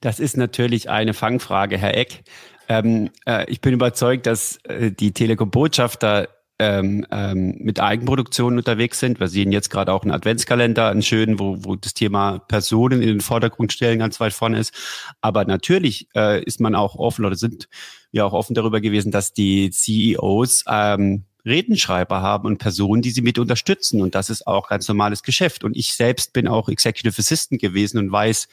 Das 0.02 0.20
ist 0.20 0.36
natürlich 0.36 0.90
eine 0.90 1.14
Fangfrage, 1.14 1.78
Herr 1.78 1.96
Eck. 1.96 2.24
Ähm, 2.68 3.10
äh, 3.26 3.50
ich 3.50 3.62
bin 3.62 3.74
überzeugt, 3.74 4.26
dass 4.26 4.58
äh, 4.64 4.92
die 4.92 5.12
Telekom-Botschafter 5.12 6.30
ähm, 6.60 7.06
ähm, 7.10 7.56
mit 7.60 7.80
Eigenproduktionen 7.80 8.60
unterwegs 8.60 9.00
sind. 9.00 9.20
Wir 9.20 9.28
sehen 9.28 9.52
jetzt 9.52 9.70
gerade 9.70 9.94
auch 9.94 10.04
einen 10.04 10.12
Adventskalender, 10.12 10.90
einen 10.90 11.02
schönen, 11.02 11.40
wo, 11.40 11.64
wo 11.64 11.76
das 11.76 11.94
Thema 11.94 12.40
Personen 12.40 13.02
in 13.02 13.08
den 13.08 13.22
Vordergrund 13.22 13.72
stellen 13.72 14.00
ganz 14.00 14.20
weit 14.20 14.34
vorne 14.34 14.60
ist. 14.60 14.74
Aber 15.22 15.46
natürlich 15.46 16.08
äh, 16.16 16.44
ist 16.44 16.60
man 16.60 16.76
auch 16.76 16.96
offen 16.96 17.26
oder 17.26 17.36
sind 17.36 17.70
wir 18.12 18.26
auch 18.26 18.34
offen 18.34 18.54
darüber 18.54 18.82
gewesen, 18.82 19.12
dass 19.12 19.34
die 19.34 19.70
CEOs 19.72 20.66
ähm, 20.68 21.24
Redenschreiber 21.46 22.22
haben 22.22 22.46
und 22.46 22.58
Personen, 22.58 23.02
die 23.02 23.12
sie 23.12 23.22
mit 23.22 23.40
unterstützen. 23.40 24.02
Und 24.02 24.14
das 24.14 24.30
ist 24.30 24.46
auch 24.46 24.68
ganz 24.68 24.88
normales 24.88 25.24
Geschäft. 25.24 25.64
Und 25.64 25.78
ich 25.78 25.94
selbst 25.94 26.34
bin 26.34 26.48
auch 26.48 26.68
Executive 26.68 27.18
Assistant 27.18 27.62
gewesen 27.62 27.98
und 27.98 28.12
weiß, 28.12 28.50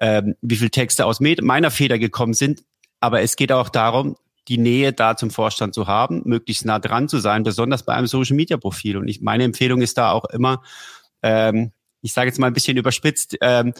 ähm, 0.00 0.36
wie 0.42 0.56
viele 0.56 0.70
Texte 0.70 1.06
aus 1.06 1.20
meiner 1.20 1.70
Feder 1.70 1.98
gekommen 1.98 2.34
sind. 2.34 2.62
Aber 3.00 3.22
es 3.22 3.36
geht 3.36 3.52
auch 3.52 3.70
darum, 3.70 4.16
die 4.48 4.58
Nähe 4.58 4.92
da 4.92 5.16
zum 5.16 5.30
Vorstand 5.30 5.74
zu 5.74 5.86
haben, 5.86 6.22
möglichst 6.24 6.64
nah 6.64 6.78
dran 6.78 7.08
zu 7.08 7.18
sein, 7.18 7.42
besonders 7.42 7.84
bei 7.84 7.94
einem 7.94 8.06
Social 8.06 8.36
Media 8.36 8.56
Profil. 8.56 8.96
Und 8.96 9.08
ich, 9.08 9.20
meine 9.20 9.44
Empfehlung 9.44 9.82
ist 9.82 9.98
da 9.98 10.12
auch 10.12 10.24
immer, 10.26 10.62
ähm, 11.22 11.72
ich 12.02 12.12
sage 12.12 12.28
jetzt 12.28 12.38
mal 12.38 12.46
ein 12.46 12.54
bisschen 12.54 12.76
überspitzt, 12.76 13.36
ähm, 13.42 13.74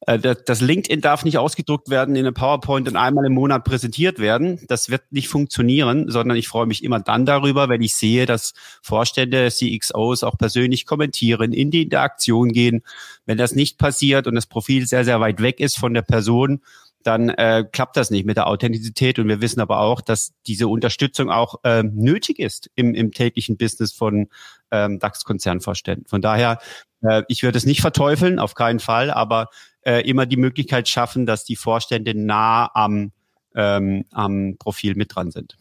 äh, 0.00 0.18
das 0.18 0.60
LinkedIn 0.60 1.00
darf 1.00 1.24
nicht 1.24 1.38
ausgedruckt 1.38 1.88
werden 1.88 2.16
in 2.16 2.26
einem 2.26 2.34
PowerPoint 2.34 2.88
und 2.88 2.96
einmal 2.96 3.24
im 3.26 3.32
Monat 3.32 3.64
präsentiert 3.64 4.18
werden. 4.18 4.60
Das 4.68 4.90
wird 4.90 5.02
nicht 5.10 5.28
funktionieren, 5.28 6.10
sondern 6.10 6.36
ich 6.36 6.48
freue 6.48 6.66
mich 6.66 6.84
immer 6.84 7.00
dann 7.00 7.26
darüber, 7.26 7.68
wenn 7.68 7.82
ich 7.82 7.94
sehe, 7.94 8.26
dass 8.26 8.52
Vorstände, 8.82 9.48
CXOs 9.50 10.22
auch 10.22 10.38
persönlich 10.38 10.86
kommentieren, 10.86 11.52
in 11.52 11.70
die 11.70 11.82
Interaktion 11.82 12.52
gehen. 12.52 12.82
Wenn 13.24 13.38
das 13.38 13.54
nicht 13.54 13.78
passiert 13.78 14.26
und 14.26 14.34
das 14.34 14.46
Profil 14.46 14.86
sehr, 14.86 15.04
sehr 15.04 15.20
weit 15.20 15.40
weg 15.40 15.60
ist 15.60 15.78
von 15.78 15.94
der 15.94 16.02
Person, 16.02 16.60
dann 17.06 17.28
äh, 17.28 17.64
klappt 17.70 17.96
das 17.96 18.10
nicht 18.10 18.26
mit 18.26 18.36
der 18.36 18.48
Authentizität. 18.48 19.18
Und 19.18 19.28
wir 19.28 19.40
wissen 19.40 19.60
aber 19.60 19.80
auch, 19.80 20.00
dass 20.00 20.32
diese 20.46 20.68
Unterstützung 20.68 21.30
auch 21.30 21.60
äh, 21.62 21.82
nötig 21.82 22.38
ist 22.38 22.70
im, 22.74 22.94
im 22.94 23.12
täglichen 23.12 23.56
Business 23.56 23.92
von 23.92 24.28
ähm, 24.70 24.98
DAX-Konzernvorständen. 24.98 26.06
Von 26.06 26.20
daher, 26.20 26.58
äh, 27.02 27.22
ich 27.28 27.42
würde 27.42 27.58
es 27.58 27.66
nicht 27.66 27.80
verteufeln, 27.80 28.38
auf 28.38 28.54
keinen 28.54 28.80
Fall, 28.80 29.10
aber 29.10 29.48
äh, 29.82 30.00
immer 30.08 30.26
die 30.26 30.36
Möglichkeit 30.36 30.88
schaffen, 30.88 31.26
dass 31.26 31.44
die 31.44 31.56
Vorstände 31.56 32.14
nah 32.14 32.70
am, 32.74 33.12
ähm, 33.54 34.04
am 34.10 34.56
Profil 34.58 34.96
mit 34.96 35.14
dran 35.14 35.30
sind. 35.30 35.56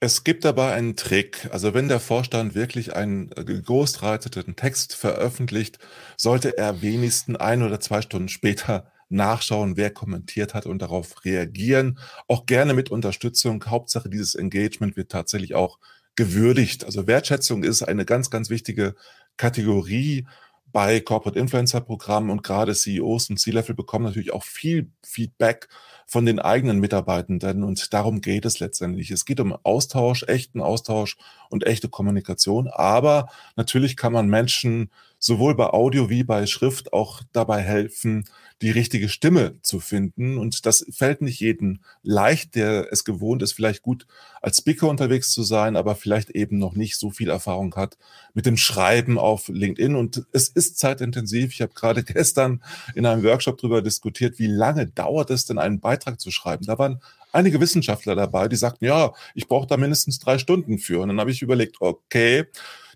Es 0.00 0.22
gibt 0.22 0.44
dabei 0.44 0.74
einen 0.74 0.96
Trick. 0.96 1.48
Also 1.52 1.74
wenn 1.74 1.88
der 1.88 2.00
Vorstand 2.00 2.54
wirklich 2.54 2.94
einen 2.94 3.30
äh, 3.36 3.44
geghostwriteten 3.44 4.56
Text 4.56 4.94
veröffentlicht, 4.94 5.78
sollte 6.16 6.56
er 6.56 6.82
wenigstens 6.82 7.36
ein 7.36 7.62
oder 7.62 7.80
zwei 7.80 8.02
Stunden 8.02 8.28
später 8.28 8.90
nachschauen, 9.08 9.76
wer 9.76 9.90
kommentiert 9.90 10.54
hat 10.54 10.66
und 10.66 10.80
darauf 10.80 11.24
reagieren. 11.24 11.98
Auch 12.26 12.46
gerne 12.46 12.74
mit 12.74 12.90
Unterstützung. 12.90 13.64
Hauptsache, 13.66 14.08
dieses 14.08 14.34
Engagement 14.34 14.96
wird 14.96 15.10
tatsächlich 15.10 15.54
auch 15.54 15.78
gewürdigt. 16.16 16.84
Also 16.84 17.06
Wertschätzung 17.06 17.62
ist 17.62 17.82
eine 17.82 18.04
ganz, 18.04 18.30
ganz 18.30 18.50
wichtige 18.50 18.94
Kategorie 19.36 20.26
bei 20.72 21.00
Corporate 21.00 21.38
Influencer 21.38 21.80
Programmen 21.80 22.30
und 22.30 22.42
gerade 22.42 22.74
CEOs 22.74 23.30
und 23.30 23.38
C-Level 23.38 23.74
bekommen 23.74 24.04
natürlich 24.04 24.32
auch 24.32 24.44
viel 24.44 24.90
Feedback 25.02 25.68
von 26.06 26.26
den 26.26 26.38
eigenen 26.38 26.78
Mitarbeitenden 26.78 27.62
und 27.64 27.92
darum 27.92 28.20
geht 28.20 28.44
es 28.44 28.60
letztendlich. 28.60 29.10
Es 29.10 29.24
geht 29.24 29.40
um 29.40 29.56
Austausch, 29.62 30.24
echten 30.24 30.60
Austausch 30.60 31.16
und 31.50 31.66
echte 31.66 31.88
Kommunikation, 31.88 32.68
aber 32.68 33.28
natürlich 33.56 33.96
kann 33.96 34.12
man 34.12 34.28
Menschen 34.28 34.90
sowohl 35.18 35.54
bei 35.54 35.66
Audio 35.66 36.10
wie 36.10 36.24
bei 36.24 36.46
Schrift 36.46 36.92
auch 36.92 37.22
dabei 37.32 37.60
helfen, 37.60 38.24
die 38.60 38.70
richtige 38.70 39.08
Stimme 39.08 39.60
zu 39.62 39.78
finden. 39.78 40.36
Und 40.36 40.66
das 40.66 40.84
fällt 40.90 41.22
nicht 41.22 41.40
jedem 41.40 41.80
leicht, 42.02 42.54
der 42.54 42.92
es 42.92 43.04
gewohnt 43.04 43.42
ist, 43.42 43.52
vielleicht 43.52 43.82
gut 43.82 44.06
als 44.42 44.58
Speaker 44.58 44.88
unterwegs 44.88 45.30
zu 45.30 45.42
sein, 45.42 45.76
aber 45.76 45.94
vielleicht 45.94 46.30
eben 46.30 46.58
noch 46.58 46.74
nicht 46.74 46.96
so 46.96 47.10
viel 47.10 47.30
Erfahrung 47.30 47.74
hat 47.76 47.98
mit 48.34 48.46
dem 48.46 48.56
Schreiben 48.56 49.18
auf 49.18 49.48
LinkedIn. 49.48 49.94
Und 49.94 50.26
es 50.32 50.48
ist 50.48 50.78
zeitintensiv. 50.78 51.52
Ich 51.52 51.62
habe 51.62 51.74
gerade 51.74 52.02
gestern 52.04 52.62
in 52.94 53.06
einem 53.06 53.22
Workshop 53.22 53.58
darüber 53.58 53.82
diskutiert, 53.82 54.38
wie 54.38 54.48
lange 54.48 54.86
dauert 54.86 55.30
es 55.30 55.44
denn, 55.44 55.58
einen 55.58 55.80
Beitrag 55.80 56.20
zu 56.20 56.30
schreiben. 56.30 56.66
Da 56.66 56.78
waren 56.78 57.00
einige 57.32 57.60
Wissenschaftler 57.60 58.16
dabei, 58.16 58.48
die 58.48 58.56
sagten, 58.56 58.84
ja, 58.84 59.12
ich 59.34 59.46
brauche 59.46 59.66
da 59.66 59.76
mindestens 59.76 60.18
drei 60.18 60.38
Stunden 60.38 60.78
für. 60.78 61.00
Und 61.00 61.08
dann 61.08 61.20
habe 61.20 61.30
ich 61.30 61.42
überlegt, 61.42 61.76
okay, 61.80 62.46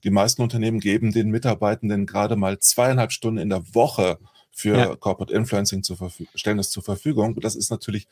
die 0.05 0.11
meisten 0.11 0.43
Unternehmen 0.43 0.81
geben 0.81 1.13
den 1.13 1.31
Mitarbeitenden 1.31 2.07
gerade 2.07 2.37
mal 2.37 2.59
zweieinhalb 2.59 3.13
Stunden 3.13 3.39
in 3.39 3.51
der 3.51 3.75
Woche 3.75 4.19
für 4.51 4.77
ja. 4.77 4.97
Corporate 4.97 5.33
Influencing 5.33 5.83
Verfügung, 5.97 6.33
stellen 6.35 6.59
das 6.59 6.71
zur 6.71 6.83
Verfügung. 6.83 7.39
Das 7.41 7.57
ist 7.57 7.71
natürlich 7.71 8.07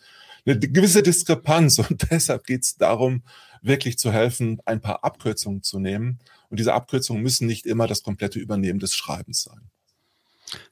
eine 0.47 0.59
gewisse 0.59 1.02
Diskrepanz 1.02 1.78
und 1.78 2.06
deshalb 2.11 2.47
geht 2.47 2.62
es 2.62 2.76
darum, 2.76 3.23
wirklich 3.62 3.99
zu 3.99 4.11
helfen, 4.11 4.61
ein 4.64 4.80
paar 4.80 5.04
Abkürzungen 5.04 5.62
zu 5.62 5.78
nehmen. 5.78 6.18
Und 6.49 6.59
diese 6.59 6.73
Abkürzungen 6.73 7.23
müssen 7.23 7.47
nicht 7.47 7.66
immer 7.66 7.87
das 7.87 8.02
komplette 8.02 8.38
Übernehmen 8.38 8.80
des 8.80 8.94
Schreibens 8.94 9.42
sein. 9.42 9.61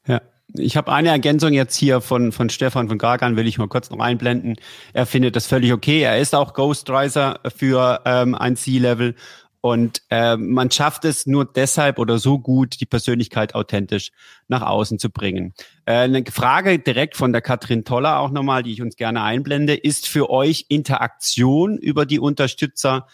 Ja, 0.07 0.23
ich 0.55 0.77
habe 0.77 0.93
eine 0.93 1.11
Ergänzung 1.11 1.53
jetzt 1.53 1.77
hier 1.77 2.01
von, 2.01 2.33
von 2.33 2.49
Stefan 2.49 2.89
von 2.89 2.97
Gargan, 2.97 3.37
will 3.37 3.47
ich 3.47 3.59
mal 3.59 3.69
kurz 3.69 3.91
noch 3.91 4.01
einblenden. 4.01 4.57
Er 4.95 5.05
findet 5.05 5.37
das 5.37 5.47
völlig 5.47 5.73
okay. 5.73 6.01
Er 6.01 6.19
ist 6.19 6.35
auch 6.35 6.55
Ghostwriter 6.55 7.41
für 7.55 8.01
ähm, 8.07 8.35
ein 8.35 8.57
C-Level 8.57 9.15
und 9.61 10.03
äh, 10.11 10.37
man 10.37 10.71
schafft 10.71 11.05
es 11.05 11.27
nur 11.27 11.45
deshalb 11.45 11.99
oder 11.99 12.19
so 12.19 12.39
gut, 12.39 12.81
die 12.81 12.87
Persönlichkeit 12.87 13.55
authentisch 13.55 14.13
nach 14.47 14.63
außen 14.63 14.99
zu 14.99 15.11
bringen. 15.11 15.53
Äh, 15.85 15.95
eine 15.95 16.25
Frage 16.31 16.79
direkt 16.79 17.17
von 17.17 17.33
der 17.33 17.43
Katrin 17.43 17.85
Toller 17.85 18.21
auch 18.21 18.31
nochmal, 18.31 18.63
die 18.63 18.73
ich 18.73 18.83
uns 18.83 18.97
gerne 18.97 19.23
einblende. 19.23 19.75
Ist 19.75 20.07
für 20.07 20.31
euch 20.31 20.67
Interaktion 20.69 21.77
über 21.77 22.07
die 22.07 22.21
Unterstützer 22.21 23.09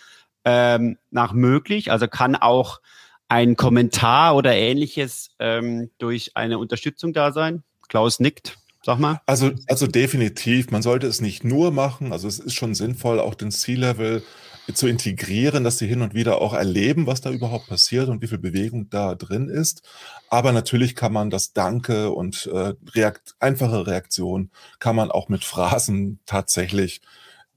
ähm, 0.45 0.99
nach 1.11 1.33
möglich? 1.33 1.91
Also 1.91 2.09
kann 2.09 2.37
auch 2.37 2.81
ein 3.29 3.57
Kommentar 3.57 4.37
oder 4.37 4.55
ähnliches 4.55 5.31
ähm, 5.39 5.91
durch 5.97 6.37
eine 6.37 6.59
Unterstützung 6.59 7.15
da 7.15 7.33
sein? 7.33 7.63
Klaus 7.89 8.21
nickt. 8.21 8.59
Sag 8.83 8.99
mal. 8.99 9.23
Also, 9.25 9.51
also 9.67 9.87
definitiv. 9.87 10.71
Man 10.71 10.83
sollte 10.83 11.07
es 11.07 11.23
nicht 11.23 11.43
nur 11.43 11.71
machen. 11.71 12.13
Also 12.13 12.29
es 12.29 12.39
ist 12.39 12.53
schon 12.53 12.75
sinnvoll, 12.75 13.19
auch 13.19 13.35
den 13.35 13.51
C-Level 13.51 14.23
zu 14.73 14.87
integrieren, 14.87 15.65
dass 15.65 15.79
sie 15.79 15.87
hin 15.87 16.01
und 16.01 16.15
wieder 16.15 16.41
auch 16.41 16.55
erleben, 16.55 17.07
was 17.07 17.21
da 17.21 17.31
überhaupt 17.31 17.69
passiert 17.69 18.09
und 18.09 18.23
wie 18.23 18.27
viel 18.27 18.39
Bewegung 18.39 18.89
da 18.89 19.15
drin 19.15 19.49
ist. 19.49 19.83
Aber 20.31 20.53
natürlich 20.53 20.97
kann 20.97 21.13
man 21.13 21.31
das 21.31 21.53
Danke 21.53 22.11
und 22.11 22.47
äh, 22.47 22.75
reakt 22.95 23.35
einfache 23.41 23.87
Reaktion 23.87 24.51
kann 24.79 24.97
man 24.97 25.11
auch 25.11 25.29
mit 25.29 25.45
Phrasen 25.45 26.21
tatsächlich 26.25 27.03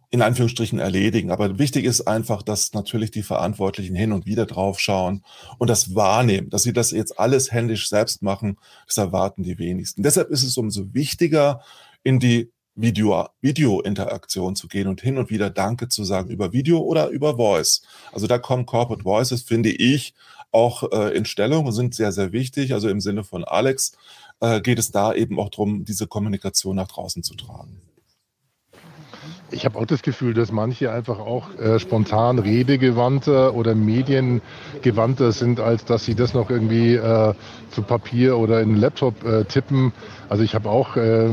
in 0.09 0.21
Anführungsstrichen 0.21 0.79
erledigen. 0.79 1.31
Aber 1.31 1.59
wichtig 1.59 1.85
ist 1.85 2.01
einfach, 2.01 2.41
dass 2.41 2.73
natürlich 2.73 3.11
die 3.11 3.23
Verantwortlichen 3.23 3.95
hin 3.95 4.11
und 4.11 4.25
wieder 4.25 4.45
draufschauen 4.45 5.23
und 5.57 5.69
das 5.69 5.95
wahrnehmen, 5.95 6.49
dass 6.49 6.63
sie 6.63 6.73
das 6.73 6.91
jetzt 6.91 7.19
alles 7.19 7.51
händisch 7.51 7.89
selbst 7.89 8.21
machen. 8.21 8.57
Das 8.85 8.97
erwarten 8.97 9.43
die 9.43 9.59
wenigsten. 9.59 10.03
Deshalb 10.03 10.29
ist 10.29 10.43
es 10.43 10.57
umso 10.57 10.93
wichtiger, 10.93 11.61
in 12.03 12.19
die 12.19 12.51
Video, 12.77 13.27
Video-Interaktion 13.41 14.55
zu 14.55 14.67
gehen 14.67 14.87
und 14.87 15.01
hin 15.01 15.17
und 15.17 15.29
wieder 15.29 15.49
Danke 15.49 15.89
zu 15.89 16.03
sagen 16.03 16.29
über 16.29 16.53
Video 16.53 16.79
oder 16.79 17.09
über 17.09 17.35
Voice. 17.35 17.81
Also 18.11 18.27
da 18.27 18.37
kommen 18.37 18.65
Corporate 18.65 19.03
Voices, 19.03 19.41
finde 19.41 19.69
ich, 19.69 20.13
auch 20.51 20.91
äh, 20.91 21.15
in 21.17 21.25
Stellung 21.25 21.65
und 21.65 21.71
sind 21.73 21.95
sehr, 21.95 22.11
sehr 22.11 22.31
wichtig. 22.31 22.73
Also 22.73 22.87
im 22.87 23.01
Sinne 23.01 23.23
von 23.23 23.43
Alex 23.43 23.93
äh, 24.39 24.61
geht 24.61 24.79
es 24.79 24.91
da 24.91 25.13
eben 25.13 25.39
auch 25.39 25.49
darum, 25.49 25.85
diese 25.85 26.07
Kommunikation 26.07 26.75
nach 26.75 26.87
draußen 26.87 27.23
zu 27.23 27.35
tragen. 27.35 27.81
Ich 29.49 29.65
habe 29.65 29.79
auch 29.79 29.85
das 29.85 30.01
Gefühl, 30.01 30.33
dass 30.33 30.51
manche 30.51 30.91
einfach 30.91 31.19
auch 31.19 31.55
äh, 31.57 31.79
spontan 31.79 32.37
redegewandter 32.37 33.55
oder 33.55 33.75
mediengewandter 33.75 35.31
sind, 35.31 35.61
als 35.61 35.85
dass 35.85 36.03
sie 36.03 36.15
das 36.15 36.33
noch 36.33 36.49
irgendwie 36.49 36.95
äh, 36.95 37.33
zu 37.71 37.81
Papier 37.81 38.37
oder 38.37 38.61
in 38.61 38.69
einen 38.69 38.77
Laptop 38.77 39.23
äh, 39.23 39.45
tippen. 39.45 39.93
Also 40.29 40.43
ich 40.43 40.55
habe 40.55 40.69
auch 40.69 40.97
äh, 40.97 41.29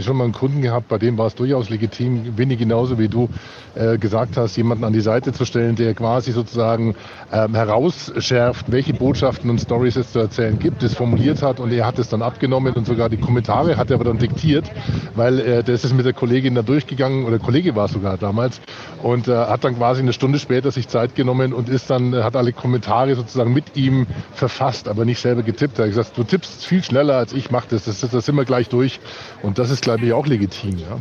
schon 0.00 0.16
mal 0.16 0.24
einen 0.24 0.32
Kunden 0.32 0.62
gehabt, 0.62 0.88
bei 0.88 0.98
dem 0.98 1.18
war 1.18 1.26
es 1.26 1.34
durchaus 1.34 1.68
legitim, 1.68 2.38
wenig 2.38 2.58
genauso 2.58 2.98
wie 2.98 3.08
du 3.08 3.28
äh, 3.74 3.98
gesagt 3.98 4.36
hast, 4.36 4.56
jemanden 4.56 4.84
an 4.84 4.92
die 4.92 5.00
Seite 5.00 5.32
zu 5.32 5.44
stellen, 5.44 5.76
der 5.76 5.94
quasi 5.94 6.32
sozusagen 6.32 6.94
ähm, 7.32 7.54
herausschärft, 7.54 8.72
welche 8.72 8.94
Botschaften 8.94 9.50
und 9.50 9.60
Stories 9.60 9.96
es 9.96 10.12
zu 10.12 10.20
erzählen 10.20 10.58
gibt, 10.58 10.82
es 10.82 10.94
formuliert 10.94 11.42
hat 11.42 11.60
und 11.60 11.72
er 11.72 11.86
hat 11.86 11.98
es 11.98 12.08
dann 12.08 12.22
abgenommen 12.22 12.72
und 12.74 12.86
sogar 12.86 13.10
die 13.10 13.18
Kommentare 13.18 13.76
hat 13.76 13.90
er 13.90 13.96
aber 13.96 14.04
dann 14.04 14.18
diktiert, 14.18 14.70
weil 15.14 15.40
äh, 15.40 15.62
das 15.62 15.84
ist 15.84 15.94
mit 15.94 16.06
der 16.06 16.14
Kollegin 16.14 16.54
da 16.54 16.62
durchgegangen 16.62 17.26
oder 17.26 17.38
Kollege 17.38 17.76
war 17.76 17.84
es 17.84 17.92
sogar 17.92 18.16
damals 18.16 18.60
und 19.02 19.28
äh, 19.28 19.36
hat 19.36 19.64
dann 19.64 19.76
quasi 19.76 20.00
eine 20.00 20.14
Stunde 20.14 20.38
später 20.38 20.70
sich 20.70 20.88
Zeit 20.88 21.14
genommen 21.14 21.52
und 21.52 21.68
ist 21.68 21.90
dann, 21.90 22.14
hat 22.14 22.34
alle 22.34 22.52
Kommentare 22.52 23.14
sozusagen 23.14 23.52
mit 23.52 23.76
ihm 23.76 24.06
verfasst, 24.32 24.88
aber 24.88 25.04
nicht 25.04 25.20
selber 25.20 25.42
getippt. 25.42 25.78
Er 25.78 25.84
hat 25.84 25.90
gesagt, 25.90 26.16
du 26.16 26.24
tippst 26.24 26.64
viel 26.64 26.82
schneller 26.82 27.16
als 27.16 27.32
ich 27.32 27.50
mache 27.50 27.66
das, 27.70 27.84
das, 27.84 28.00
das 28.00 28.26
sind 28.26 28.37
wir 28.38 28.44
gleich 28.44 28.68
durch 28.68 29.00
und 29.42 29.58
das 29.58 29.70
ist, 29.70 29.82
glaube 29.82 30.06
ich, 30.06 30.12
auch 30.12 30.26
legitim. 30.26 30.78
Ja. 30.78 31.00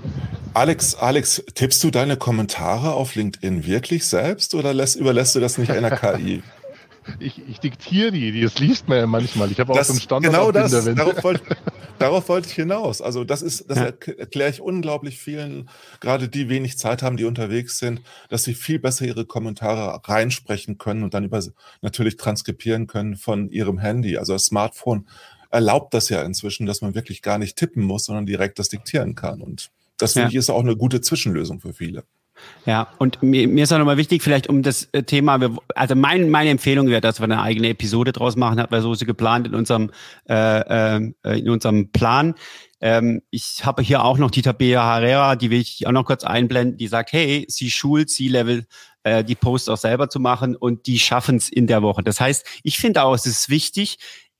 Alex, 0.53 0.95
Alex, 0.95 1.43
tippst 1.53 1.83
du 1.83 1.91
deine 1.91 2.17
Kommentare 2.17 2.93
auf 2.93 3.15
LinkedIn 3.15 3.65
wirklich 3.65 4.05
selbst 4.05 4.55
oder 4.55 4.73
lässt, 4.73 4.95
überlässt 4.95 5.35
du 5.35 5.39
das 5.39 5.57
nicht 5.57 5.71
einer 5.71 5.91
KI? 5.91 6.43
ich, 7.19 7.41
ich 7.47 7.59
diktiere 7.59 8.11
die, 8.11 8.41
das 8.41 8.59
liest 8.59 8.87
man 8.87 8.97
ja 8.97 9.07
manchmal. 9.07 9.51
Ich 9.51 9.59
habe 9.59 9.73
auch 9.73 9.83
so 9.83 9.93
einen 9.93 10.01
Standard. 10.01 10.33
Genau 10.33 10.51
das, 10.51 10.71
darauf 10.71 11.23
wollte, 11.23 11.43
darauf 11.99 12.29
wollte 12.29 12.47
ich 12.49 12.55
hinaus. 12.55 13.01
Also 13.01 13.23
das 13.23 13.41
ist, 13.41 13.69
das 13.69 13.77
ja. 13.77 13.85
erkläre 13.85 14.49
ich 14.49 14.61
unglaublich 14.61 15.17
vielen, 15.17 15.69
gerade 15.99 16.29
die 16.29 16.49
wenig 16.49 16.77
Zeit 16.77 17.01
haben, 17.01 17.17
die 17.17 17.25
unterwegs 17.25 17.79
sind, 17.79 18.01
dass 18.29 18.43
sie 18.43 18.53
viel 18.53 18.79
besser 18.79 19.05
ihre 19.05 19.25
Kommentare 19.25 20.01
reinsprechen 20.03 20.77
können 20.77 21.03
und 21.03 21.13
dann 21.13 21.23
über 21.23 21.41
natürlich 21.81 22.17
transkribieren 22.17 22.87
können 22.87 23.15
von 23.15 23.49
ihrem 23.49 23.77
Handy. 23.77 24.17
Also 24.17 24.33
das 24.33 24.45
Smartphone 24.45 25.07
erlaubt 25.57 25.95
das 25.95 26.09
ja 26.09 26.21
inzwischen, 26.21 26.67
dass 26.67 26.81
man 26.81 26.93
wirklich 26.93 27.23
gar 27.23 27.39
nicht 27.39 27.57
tippen 27.57 27.83
muss, 27.83 28.05
sondern 28.05 28.27
direkt 28.27 28.59
das 28.59 28.69
diktieren 28.69 29.15
kann. 29.15 29.41
Und 29.41 29.71
das 29.97 30.13
finde 30.13 30.27
ja. 30.27 30.29
ich 30.29 30.35
ist 30.35 30.51
auch 30.51 30.61
eine 30.61 30.77
gute 30.77 31.01
Zwischenlösung 31.01 31.59
für 31.59 31.73
viele. 31.73 32.03
Ja, 32.67 32.89
und 32.99 33.23
mir, 33.23 33.47
mir 33.47 33.63
ist 33.63 33.73
auch 33.73 33.79
nochmal 33.79 33.97
wichtig, 33.97 34.21
vielleicht 34.21 34.47
um 34.47 34.61
das 34.61 34.87
äh, 34.91 35.01
Thema, 35.01 35.39
also 35.73 35.95
mein, 35.95 36.29
meine 36.29 36.51
Empfehlung 36.51 36.87
wäre, 36.89 37.01
dass 37.01 37.19
wir 37.19 37.23
eine 37.23 37.41
eigene 37.41 37.69
Episode 37.69 38.11
draus 38.11 38.35
machen, 38.35 38.59
hat 38.59 38.69
wir 38.69 38.83
so 38.83 38.93
geplant 38.93 39.47
in 39.47 39.55
unserem, 39.55 39.89
äh, 40.29 40.99
äh, 40.99 41.13
in 41.23 41.49
unserem 41.49 41.91
Plan. 41.91 42.35
Ähm, 42.79 43.23
ich 43.31 43.65
habe 43.65 43.81
hier 43.81 44.03
auch 44.03 44.19
noch 44.19 44.29
die 44.29 44.43
Tabea 44.43 44.99
Herrera, 44.99 45.35
die 45.35 45.49
will 45.49 45.59
ich 45.59 45.87
auch 45.87 45.91
noch 45.91 46.05
kurz 46.05 46.23
einblenden, 46.23 46.77
die 46.77 46.87
sagt, 46.87 47.11
hey, 47.11 47.47
sie 47.49 47.71
schult 47.71 48.11
C-Level, 48.11 48.67
äh, 49.01 49.23
die 49.23 49.33
Posts 49.33 49.69
auch 49.69 49.77
selber 49.77 50.07
zu 50.07 50.19
machen 50.19 50.55
und 50.55 50.85
die 50.85 50.99
schaffen 50.99 51.37
es 51.37 51.49
in 51.49 51.65
der 51.65 51.81
Woche. 51.81 52.03
Das 52.03 52.19
heißt, 52.19 52.45
ich 52.61 52.77
finde 52.77 53.01
auch, 53.01 53.15
es 53.15 53.25
ist 53.25 53.49
wichtig, 53.49 53.97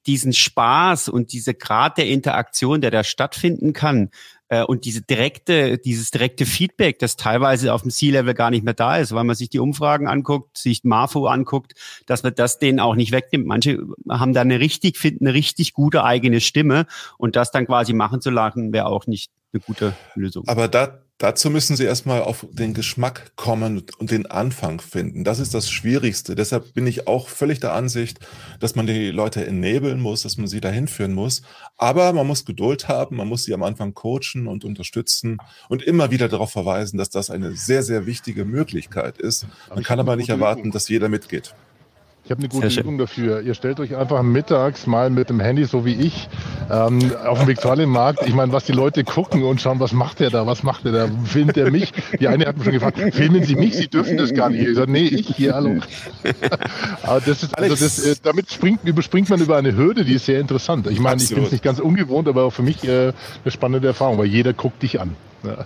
diesen 0.08 0.34
Spaß 0.34 1.10
und 1.10 1.34
diese 1.34 1.54
Grad 1.54 1.98
der 1.98 2.08
Interaktion, 2.08 2.82
der 2.82 2.92
da 2.92 3.04
stattfinden 3.04 3.74
kann, 3.74 4.10
äh, 4.50 4.64
und 4.64 4.86
diese 4.86 5.02
direkte, 5.02 5.78
dieses 5.78 6.12
direkte 6.12 6.46
Feedback, 6.46 7.00
das 7.00 7.16
teilweise 7.16 7.74
auf 7.74 7.82
dem 7.82 7.92
C-Level 7.92 8.34
gar 8.34 8.50
nicht 8.50 8.64
mehr 8.64 8.74
da 8.74 8.98
ist, 8.98 9.14
weil 9.14 9.24
man 9.24 9.36
sich 9.36 9.50
die 9.50 9.60
Umfragen 9.60 10.08
anguckt, 10.08 10.58
sich 10.58 10.84
Marfo 10.84 11.28
anguckt, 11.28 11.74
dass 12.06 12.24
man 12.24 12.34
das 12.36 12.60
denen 12.60 12.80
auch 12.80 12.96
nicht 12.96 13.12
wegnimmt. 13.12 13.46
Manche 13.46 13.80
haben 14.10 14.34
da 14.34 14.42
eine 14.42 14.60
richtig, 14.60 14.98
finden 14.98 15.28
eine 15.28 15.34
richtig 15.34 15.74
gute 15.74 16.04
eigene 16.04 16.40
Stimme 16.40 16.86
und 17.18 17.36
das 17.36 17.52
dann 17.52 17.66
quasi 17.66 17.94
machen 17.94 18.22
zu 18.22 18.30
lassen, 18.30 18.72
wäre 18.72 18.88
auch 18.88 19.08
nicht 19.08 19.32
eine 19.54 19.62
gute 19.62 19.94
Lösung. 20.16 20.48
Aber 20.48 20.68
da, 20.68 21.02
Dazu 21.20 21.50
müssen 21.50 21.76
Sie 21.76 21.84
erstmal 21.84 22.22
auf 22.22 22.46
den 22.52 22.76
Geschmack 22.76 23.32
kommen 23.36 23.84
und 23.98 24.12
den 24.12 24.28
Anfang 24.28 24.80
finden. 24.80 25.24
Das 25.24 25.40
ist 25.40 25.52
das 25.56 25.68
Schwierigste. 25.68 26.36
Deshalb 26.36 26.76
bin 26.76 26.86
ich 26.86 27.08
auch 27.08 27.28
völlig 27.28 27.60
der 27.60 27.74
Ansicht, 27.74 28.20
dass 28.60 28.76
man 28.76 28.86
die 28.86 29.10
Leute 29.10 29.44
ennabeln 29.44 30.00
muss, 30.00 30.22
dass 30.22 30.38
man 30.38 30.46
sie 30.46 30.62
dahin 30.62 30.88
führen 30.88 31.14
muss. 31.14 31.42
Aber 31.76 32.14
man 32.14 32.28
muss 32.28 32.46
Geduld 32.46 32.88
haben, 32.88 33.16
man 33.16 33.28
muss 33.28 33.46
sie 33.46 33.56
am 33.56 33.64
Anfang 33.64 33.96
coachen 33.96 34.46
und 34.46 34.64
unterstützen 34.64 35.40
und 35.70 35.82
immer 35.82 36.12
wieder 36.12 36.30
darauf 36.30 36.52
verweisen, 36.52 37.00
dass 37.00 37.10
das 37.10 37.32
eine 37.32 37.56
sehr, 37.56 37.82
sehr 37.82 38.06
wichtige 38.06 38.46
Möglichkeit 38.46 39.18
ist. 39.18 39.48
Man 39.74 39.84
kann 39.84 40.00
aber 40.00 40.18
nicht 40.18 40.30
erwarten, 40.30 40.70
dass 40.70 40.88
jeder 40.88 41.10
mitgeht. 41.10 41.56
Ich 42.28 42.32
habe 42.32 42.42
eine 42.42 42.50
gute 42.50 42.68
Übung 42.82 42.98
dafür. 42.98 43.40
Ihr 43.40 43.54
stellt 43.54 43.80
euch 43.80 43.96
einfach 43.96 44.22
mittags 44.22 44.86
mal 44.86 45.10
mit 45.10 45.30
dem 45.30 45.40
Handy, 45.40 45.64
so 45.64 45.86
wie 45.86 45.94
ich, 45.94 46.28
ähm, 46.70 47.00
auf 47.26 47.40
dem 47.40 47.48
Viktualienmarkt. 47.48 48.28
Ich 48.28 48.34
meine, 48.34 48.52
was 48.52 48.66
die 48.66 48.74
Leute 48.74 49.06
gucken 49.06 49.44
und 49.44 49.62
schauen, 49.62 49.80
was 49.80 49.94
macht 49.94 50.20
der 50.20 50.30
da, 50.30 50.46
was 50.46 50.62
macht 50.62 50.84
der 50.84 50.92
da, 50.92 51.10
filmt 51.24 51.56
der 51.56 51.72
mich? 51.72 51.94
Die 52.20 52.28
eine 52.28 52.46
hat 52.46 52.58
mich 52.58 52.66
schon 52.66 52.74
gefragt, 52.74 53.00
filmen 53.14 53.46
Sie 53.46 53.56
mich? 53.56 53.78
Sie 53.78 53.88
dürfen 53.88 54.18
das 54.18 54.34
gar 54.34 54.50
nicht. 54.50 54.68
Ich 54.68 54.76
sage, 54.76 54.92
nee, 54.92 55.06
ich 55.06 55.38
hier, 55.38 55.54
hallo. 55.54 55.78
Aber 57.04 57.22
das 57.22 57.44
ist, 57.44 57.58
also 57.58 57.76
das, 57.76 58.06
äh, 58.06 58.18
damit 58.22 58.52
springt, 58.52 58.84
überspringt 58.84 59.30
man 59.30 59.40
über 59.40 59.56
eine 59.56 59.78
Hürde, 59.78 60.04
die 60.04 60.16
ist 60.16 60.26
sehr 60.26 60.42
interessant. 60.42 60.86
Ich 60.88 61.00
meine, 61.00 61.24
ich 61.24 61.30
bin 61.30 61.46
es 61.46 61.54
nicht 61.54 61.64
ganz 61.64 61.80
ungewohnt, 61.80 62.28
aber 62.28 62.44
auch 62.44 62.52
für 62.52 62.62
mich 62.62 62.84
äh, 62.84 63.14
eine 63.46 63.52
spannende 63.52 63.88
Erfahrung, 63.88 64.18
weil 64.18 64.26
jeder 64.26 64.52
guckt 64.52 64.84
dich 64.84 65.00
an. 65.00 65.16
Ja. 65.44 65.66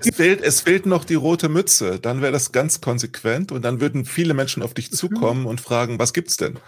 es, 0.00 0.14
fehlt, 0.14 0.40
es 0.40 0.60
fehlt 0.60 0.86
noch 0.86 1.04
die 1.04 1.14
rote 1.14 1.48
Mütze. 1.48 1.98
Dann 2.00 2.22
wäre 2.22 2.32
das 2.32 2.52
ganz 2.52 2.80
konsequent 2.80 3.52
und 3.52 3.62
dann 3.62 3.80
würden 3.80 4.04
viele 4.04 4.34
Menschen 4.34 4.62
auf 4.62 4.74
dich 4.74 4.90
zukommen 4.92 5.46
und 5.46 5.60
fragen, 5.60 5.98
was 5.98 6.12
gibt's 6.12 6.36
denn? 6.36 6.58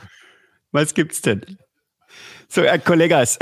Was 0.73 0.95
gibt's 0.95 1.23
denn? 1.23 1.59
So, 2.49 2.63
Herr 2.63 2.79
Kollegas, 2.79 3.39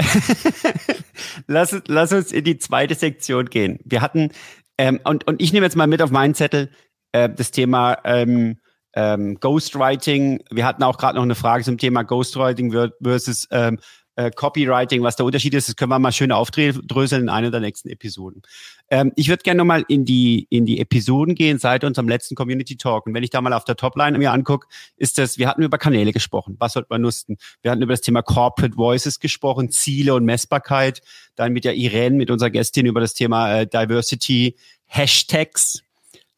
lass, 1.46 1.76
lass 1.86 2.12
uns 2.12 2.32
in 2.32 2.44
die 2.44 2.58
zweite 2.58 2.94
Sektion 2.94 3.46
gehen. 3.46 3.78
Wir 3.84 4.00
hatten, 4.00 4.30
ähm, 4.78 5.00
und, 5.04 5.26
und 5.26 5.40
ich 5.42 5.52
nehme 5.52 5.66
jetzt 5.66 5.76
mal 5.76 5.86
mit 5.86 6.00
auf 6.02 6.10
meinen 6.10 6.34
Zettel 6.34 6.70
äh, 7.12 7.28
das 7.28 7.50
Thema 7.50 7.98
ähm, 8.04 8.58
ähm, 8.94 9.38
Ghostwriting. 9.40 10.44
Wir 10.50 10.64
hatten 10.64 10.82
auch 10.82 10.98
gerade 10.98 11.16
noch 11.16 11.22
eine 11.22 11.34
Frage 11.34 11.64
zum 11.64 11.78
Thema 11.78 12.02
Ghostwriting 12.02 12.72
versus 13.02 13.48
ähm, 13.50 13.78
äh, 14.16 14.30
Copywriting, 14.30 15.02
was 15.02 15.16
der 15.16 15.26
Unterschied 15.26 15.54
ist, 15.54 15.68
das 15.68 15.76
können 15.76 15.90
wir 15.90 15.98
mal 15.98 16.12
schön 16.12 16.32
aufdröseln 16.32 17.22
in 17.22 17.28
einer 17.28 17.50
der 17.50 17.60
nächsten 17.60 17.88
Episoden. 17.88 18.42
Ähm, 18.90 19.12
ich 19.16 19.28
würde 19.28 19.42
gerne 19.42 19.58
nochmal 19.58 19.84
in 19.88 20.04
die, 20.04 20.46
in 20.50 20.66
die 20.66 20.80
Episoden 20.80 21.34
gehen 21.34 21.58
seit 21.58 21.84
unserem 21.84 22.08
letzten 22.08 22.34
Community 22.34 22.76
Talk. 22.76 23.06
Und 23.06 23.14
wenn 23.14 23.22
ich 23.22 23.30
da 23.30 23.40
mal 23.40 23.52
auf 23.52 23.64
der 23.64 23.76
Topline 23.76 24.18
mir 24.18 24.32
angucke, 24.32 24.66
ist 24.96 25.18
das, 25.18 25.38
wir 25.38 25.48
hatten 25.48 25.62
über 25.62 25.78
Kanäle 25.78 26.12
gesprochen, 26.12 26.56
was 26.58 26.74
sollte 26.74 26.88
man 26.90 27.00
nutzen? 27.00 27.36
Wir 27.62 27.70
hatten 27.70 27.82
über 27.82 27.92
das 27.92 28.02
Thema 28.02 28.22
Corporate 28.22 28.76
Voices 28.76 29.18
gesprochen, 29.20 29.70
Ziele 29.70 30.14
und 30.14 30.24
Messbarkeit. 30.24 31.02
Dann 31.34 31.52
mit 31.52 31.64
der 31.64 31.74
Irene, 31.74 32.16
mit 32.16 32.30
unserer 32.30 32.50
Gästin 32.50 32.86
über 32.86 33.00
das 33.00 33.14
Thema 33.14 33.60
äh, 33.60 33.66
Diversity, 33.66 34.56
Hashtags 34.86 35.82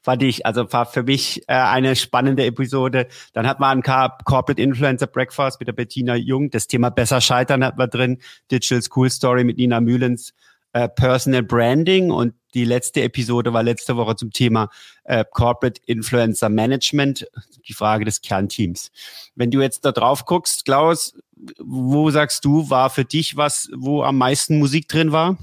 fand 0.04 0.22
ich, 0.22 0.44
also 0.44 0.70
war 0.70 0.84
für 0.84 1.02
mich 1.02 1.42
äh, 1.48 1.54
eine 1.54 1.96
spannende 1.96 2.44
Episode. 2.44 3.08
Dann 3.32 3.46
hat 3.46 3.58
man 3.58 3.78
ein 3.78 3.82
Corporate 3.82 4.60
Influencer 4.60 5.06
Breakfast 5.06 5.58
mit 5.60 5.66
der 5.66 5.72
Bettina 5.72 6.14
Jung. 6.14 6.50
Das 6.50 6.66
Thema 6.66 6.90
besser 6.90 7.22
scheitern 7.22 7.64
hat 7.64 7.78
man 7.78 7.88
drin. 7.88 8.18
Digital 8.50 8.82
School 8.82 9.10
Story 9.10 9.44
mit 9.44 9.56
Nina 9.56 9.80
Mühlens. 9.80 10.34
Äh, 10.74 10.88
Personal 10.88 11.42
Branding 11.44 12.10
und 12.10 12.34
die 12.52 12.64
letzte 12.64 13.02
Episode 13.02 13.52
war 13.52 13.62
letzte 13.62 13.96
Woche 13.96 14.16
zum 14.16 14.32
Thema 14.32 14.70
äh, 15.04 15.24
Corporate 15.30 15.80
Influencer 15.86 16.48
Management, 16.48 17.26
die 17.68 17.74
Frage 17.74 18.04
des 18.04 18.20
Kernteams. 18.22 18.90
Wenn 19.36 19.52
du 19.52 19.62
jetzt 19.62 19.84
da 19.84 19.92
drauf 19.92 20.26
guckst, 20.26 20.64
Klaus, 20.64 21.14
wo 21.58 22.10
sagst 22.10 22.44
du, 22.44 22.70
war 22.70 22.90
für 22.90 23.04
dich 23.04 23.36
was, 23.36 23.70
wo 23.74 24.02
am 24.02 24.18
meisten 24.18 24.58
Musik 24.58 24.88
drin 24.88 25.12
war? 25.12 25.38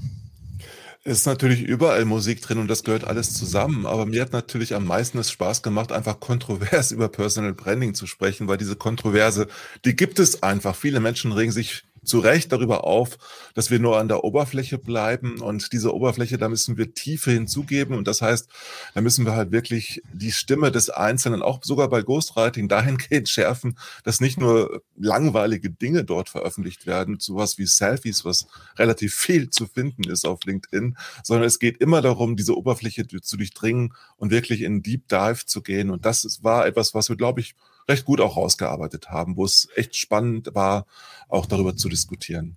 Ist 1.04 1.26
natürlich 1.26 1.62
überall 1.62 2.04
Musik 2.04 2.42
drin 2.42 2.58
und 2.58 2.68
das 2.68 2.84
gehört 2.84 3.04
alles 3.04 3.34
zusammen. 3.34 3.86
Aber 3.86 4.06
mir 4.06 4.22
hat 4.22 4.32
natürlich 4.32 4.74
am 4.74 4.86
meisten 4.86 5.18
es 5.18 5.30
Spaß 5.30 5.62
gemacht, 5.62 5.90
einfach 5.90 6.20
kontrovers 6.20 6.92
über 6.92 7.08
Personal 7.08 7.54
Branding 7.54 7.94
zu 7.94 8.06
sprechen, 8.06 8.48
weil 8.48 8.56
diese 8.58 8.76
Kontroverse, 8.76 9.48
die 9.84 9.96
gibt 9.96 10.18
es 10.18 10.42
einfach. 10.42 10.76
Viele 10.76 11.00
Menschen 11.00 11.32
regen 11.32 11.52
sich 11.52 11.84
zu 12.04 12.18
Recht 12.18 12.52
darüber 12.52 12.84
auf, 12.84 13.18
dass 13.54 13.70
wir 13.70 13.78
nur 13.78 13.98
an 13.98 14.08
der 14.08 14.24
Oberfläche 14.24 14.78
bleiben 14.78 15.40
und 15.40 15.72
diese 15.72 15.94
Oberfläche, 15.94 16.38
da 16.38 16.48
müssen 16.48 16.76
wir 16.76 16.94
Tiefe 16.94 17.30
hinzugeben 17.30 17.96
und 17.96 18.08
das 18.08 18.22
heißt, 18.22 18.48
da 18.94 19.00
müssen 19.00 19.24
wir 19.24 19.32
halt 19.32 19.52
wirklich 19.52 20.02
die 20.12 20.32
Stimme 20.32 20.72
des 20.72 20.90
Einzelnen 20.90 21.42
auch 21.42 21.62
sogar 21.62 21.88
bei 21.88 22.02
Ghostwriting 22.02 22.68
dahingehend 22.68 23.28
schärfen, 23.28 23.78
dass 24.04 24.20
nicht 24.20 24.38
nur 24.38 24.82
langweilige 24.96 25.70
Dinge 25.70 26.04
dort 26.04 26.28
veröffentlicht 26.28 26.86
werden, 26.86 27.18
sowas 27.20 27.58
wie 27.58 27.66
Selfies, 27.66 28.24
was 28.24 28.46
relativ 28.76 29.14
viel 29.14 29.50
zu 29.50 29.66
finden 29.66 30.04
ist 30.04 30.26
auf 30.26 30.40
LinkedIn, 30.44 30.96
sondern 31.22 31.46
es 31.46 31.58
geht 31.58 31.78
immer 31.78 32.02
darum, 32.02 32.36
diese 32.36 32.56
Oberfläche 32.56 33.06
zu 33.06 33.36
durchdringen 33.36 33.94
und 34.16 34.30
wirklich 34.30 34.62
in 34.62 34.82
Deep 34.82 35.08
Dive 35.08 35.46
zu 35.46 35.62
gehen 35.62 35.90
und 35.90 36.04
das 36.04 36.40
war 36.42 36.66
etwas, 36.66 36.94
was 36.94 37.08
wir, 37.08 37.16
glaube 37.16 37.40
ich, 37.40 37.54
recht 37.88 38.04
gut 38.04 38.20
auch 38.20 38.36
rausgearbeitet 38.36 39.10
haben, 39.10 39.36
wo 39.36 39.44
es 39.44 39.68
echt 39.74 39.96
spannend 39.96 40.54
war, 40.54 40.86
auch 41.28 41.46
darüber 41.46 41.76
zu 41.76 41.88
diskutieren. 41.88 42.56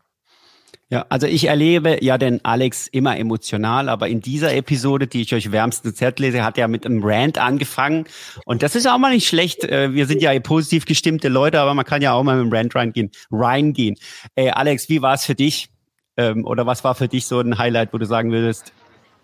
Ja, 0.90 1.04
also 1.10 1.26
ich 1.26 1.46
erlebe 1.46 2.04
ja 2.04 2.20
den 2.20 2.46
Alex 2.46 2.88
immer 2.88 3.18
emotional, 3.18 3.90
aber 3.90 4.08
in 4.08 4.22
dieser 4.22 4.54
Episode, 4.54 5.08
die 5.08 5.22
ich 5.22 5.34
euch 5.34 5.52
wärmstens 5.52 6.00
Herz 6.00 6.20
lese, 6.20 6.44
hat 6.44 6.60
er 6.60 6.68
mit 6.68 6.86
einem 6.86 7.04
Rant 7.04 7.40
angefangen. 7.40 8.06
Und 8.46 8.62
das 8.62 8.76
ist 8.76 8.88
auch 8.88 9.00
mal 9.00 9.12
nicht 9.12 9.28
schlecht. 9.28 9.64
Äh, 9.64 9.94
wir 9.94 10.06
sind 10.06 10.22
ja 10.22 10.40
positiv 10.40 10.86
gestimmte 10.86 11.28
Leute, 11.28 11.60
aber 11.60 11.74
man 11.74 11.86
kann 11.86 12.04
ja 12.04 12.14
auch 12.14 12.22
mal 12.22 12.38
mit 12.38 12.52
dem 12.52 12.56
Rant 12.56 12.76
reingehen. 12.76 13.10
reingehen. 13.32 13.96
Äh, 14.36 14.52
Alex, 14.52 14.88
wie 14.88 15.02
war 15.02 15.16
es 15.16 15.26
für 15.26 15.36
dich? 15.36 15.70
Ähm, 16.18 16.46
oder 16.46 16.68
was 16.68 16.84
war 16.84 16.94
für 16.94 17.08
dich 17.08 17.26
so 17.26 17.40
ein 17.40 17.58
Highlight, 17.58 17.92
wo 17.92 17.98
du 17.98 18.06
sagen 18.06 18.32
würdest, 18.32 18.72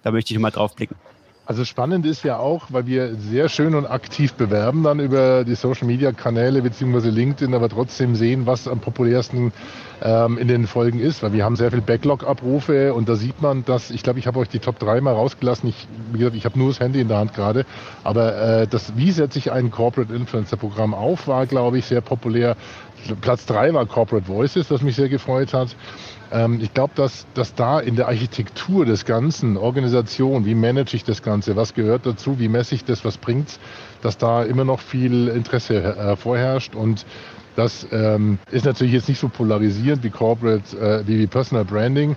da 0.02 0.12
möchte 0.12 0.34
ich 0.34 0.40
mal 0.40 0.50
drauf 0.50 0.76
blicken? 0.76 0.96
Also 1.44 1.66
spannend 1.66 2.06
ist 2.06 2.24
ja 2.24 2.38
auch, 2.38 2.68
weil 2.70 2.86
wir 2.86 3.16
sehr 3.16 3.50
schön 3.50 3.74
und 3.74 3.88
aktiv 3.88 4.34
bewerben 4.34 4.84
dann 4.84 5.00
über 5.00 5.44
die 5.44 5.56
Social 5.56 5.88
Media 5.88 6.12
Kanäle 6.12 6.62
beziehungsweise 6.62 7.10
LinkedIn, 7.10 7.56
aber 7.56 7.68
trotzdem 7.68 8.16
sehen, 8.16 8.46
was 8.46 8.68
am 8.68 8.80
populärsten 8.80 9.52
ähm, 10.04 10.38
in 10.38 10.48
den 10.48 10.68
Folgen 10.68 11.00
ist, 11.00 11.24
weil 11.24 11.34
wir 11.34 11.44
haben 11.44 11.56
sehr 11.56 11.72
viel 11.72 11.82
Backlog-Abrufe 11.82 12.94
und 12.94 13.10
da 13.10 13.16
sieht 13.16 13.42
man, 13.42 13.66
dass, 13.66 13.90
ich 13.90 14.04
glaube, 14.04 14.20
ich 14.20 14.28
habe 14.28 14.38
euch 14.38 14.50
die 14.50 14.60
Top 14.60 14.78
3 14.78 15.02
mal 15.02 15.14
rausgelassen. 15.14 15.68
Ich, 15.68 15.88
wie 16.12 16.20
gesagt, 16.20 16.36
ich 16.36 16.46
habe 16.46 16.60
nur 16.60 16.70
das 16.70 16.80
Handy 16.80 17.02
in 17.02 17.08
der 17.08 17.18
Hand 17.18 17.34
gerade, 17.34 17.66
aber 18.04 18.62
äh, 18.62 18.68
das, 18.68 18.96
wie 18.96 19.12
setze 19.12 19.40
ich 19.40 19.52
ein 19.52 19.72
Corporate 19.72 20.14
Influencer 20.14 20.58
Programm 20.58 20.94
auf, 20.94 21.28
war, 21.28 21.48
glaube 21.48 21.80
ich, 21.80 21.86
sehr 21.86 22.02
populär. 22.02 22.56
Platz 23.22 23.48
3 23.48 23.74
war 23.74 23.88
Corporate 23.88 24.28
Voices, 24.28 24.70
was 24.70 24.84
mich 24.84 24.96
sehr 24.96 25.10
gefreut 25.10 25.54
hat. 25.56 25.76
Ähm, 26.32 26.60
ich 26.62 26.74
glaube, 26.74 26.94
dass, 26.96 27.26
dass 27.34 27.54
da 27.54 27.80
in 27.80 27.96
der 27.96 28.08
Architektur 28.08 28.86
des 28.86 29.06
Ganzen, 29.06 29.58
Organisation, 29.58 30.46
wie 30.46 30.56
manage 30.56 30.96
ich 30.96 31.04
das 31.04 31.22
Ganze, 31.22 31.56
was 31.56 31.74
gehört 31.74 32.06
dazu, 32.06 32.40
wie 32.40 32.48
messe 32.48 32.76
ich 32.76 32.86
das, 32.86 33.04
was 33.04 33.18
bringt's, 33.18 33.60
dass 34.02 34.18
da 34.18 34.44
immer 34.44 34.64
noch 34.64 34.80
viel 34.80 35.28
Interesse 35.28 35.82
äh, 35.84 36.16
vorherrscht 36.16 36.76
und 36.76 37.06
das 37.56 37.86
ähm, 37.92 38.40
ist 38.52 38.66
natürlich 38.66 38.94
jetzt 38.94 39.10
nicht 39.10 39.20
so 39.20 39.28
polarisierend 39.28 40.04
wie 40.04 40.10
Corporate, 40.10 40.78
äh, 40.78 41.06
wie, 41.06 41.20
wie 41.20 41.28
Personal 41.28 41.66
Branding. 41.66 42.16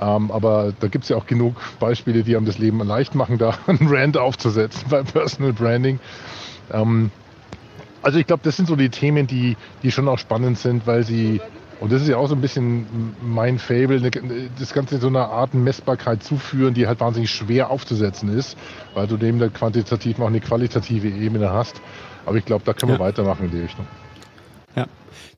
Ähm, 0.00 0.30
aber 0.30 0.72
da 0.80 0.88
gibt 0.88 1.04
es 1.04 1.10
ja 1.10 1.16
auch 1.16 1.26
genug 1.26 1.56
Beispiele, 1.78 2.22
die 2.22 2.34
einem 2.34 2.46
das 2.46 2.56
Leben 2.56 2.78
leicht 2.86 3.14
machen, 3.14 3.36
da 3.36 3.54
einen 3.66 3.88
Rand 3.88 4.16
aufzusetzen 4.16 4.84
bei 4.88 5.02
Personal 5.02 5.52
Branding. 5.52 6.00
Ähm, 6.72 7.10
also 8.02 8.18
ich 8.18 8.26
glaube, 8.26 8.40
das 8.42 8.56
sind 8.56 8.66
so 8.66 8.76
die 8.76 8.88
Themen, 8.88 9.26
die, 9.26 9.56
die 9.82 9.92
schon 9.92 10.08
auch 10.08 10.18
spannend 10.18 10.58
sind, 10.58 10.86
weil 10.86 11.04
sie 11.04 11.42
und 11.80 11.90
das 11.90 12.02
ist 12.02 12.08
ja 12.08 12.18
auch 12.18 12.28
so 12.28 12.34
ein 12.34 12.42
bisschen 12.42 13.14
mein 13.22 13.58
Fable, 13.58 14.00
ne, 14.00 14.10
das 14.58 14.74
Ganze 14.74 14.96
in 14.96 15.00
so 15.00 15.06
einer 15.06 15.30
Art 15.30 15.54
Messbarkeit 15.54 16.22
zuführen, 16.22 16.74
die 16.74 16.86
halt 16.86 17.00
wahnsinnig 17.00 17.30
schwer 17.30 17.70
aufzusetzen 17.70 18.28
ist, 18.36 18.56
weil 18.94 19.06
du 19.06 19.16
dem 19.16 19.38
dann 19.38 19.52
quantitativ 19.52 20.20
auch 20.20 20.26
eine 20.26 20.40
qualitative 20.40 21.08
Ebene 21.08 21.50
hast. 21.50 21.80
Aber 22.26 22.36
ich 22.36 22.44
glaube, 22.44 22.64
da 22.66 22.74
können 22.74 22.92
wir 22.92 22.98
ja. 22.98 23.04
weitermachen 23.04 23.46
in 23.46 23.50
die 23.50 23.60
Richtung. 23.60 23.86
Ja. 24.76 24.86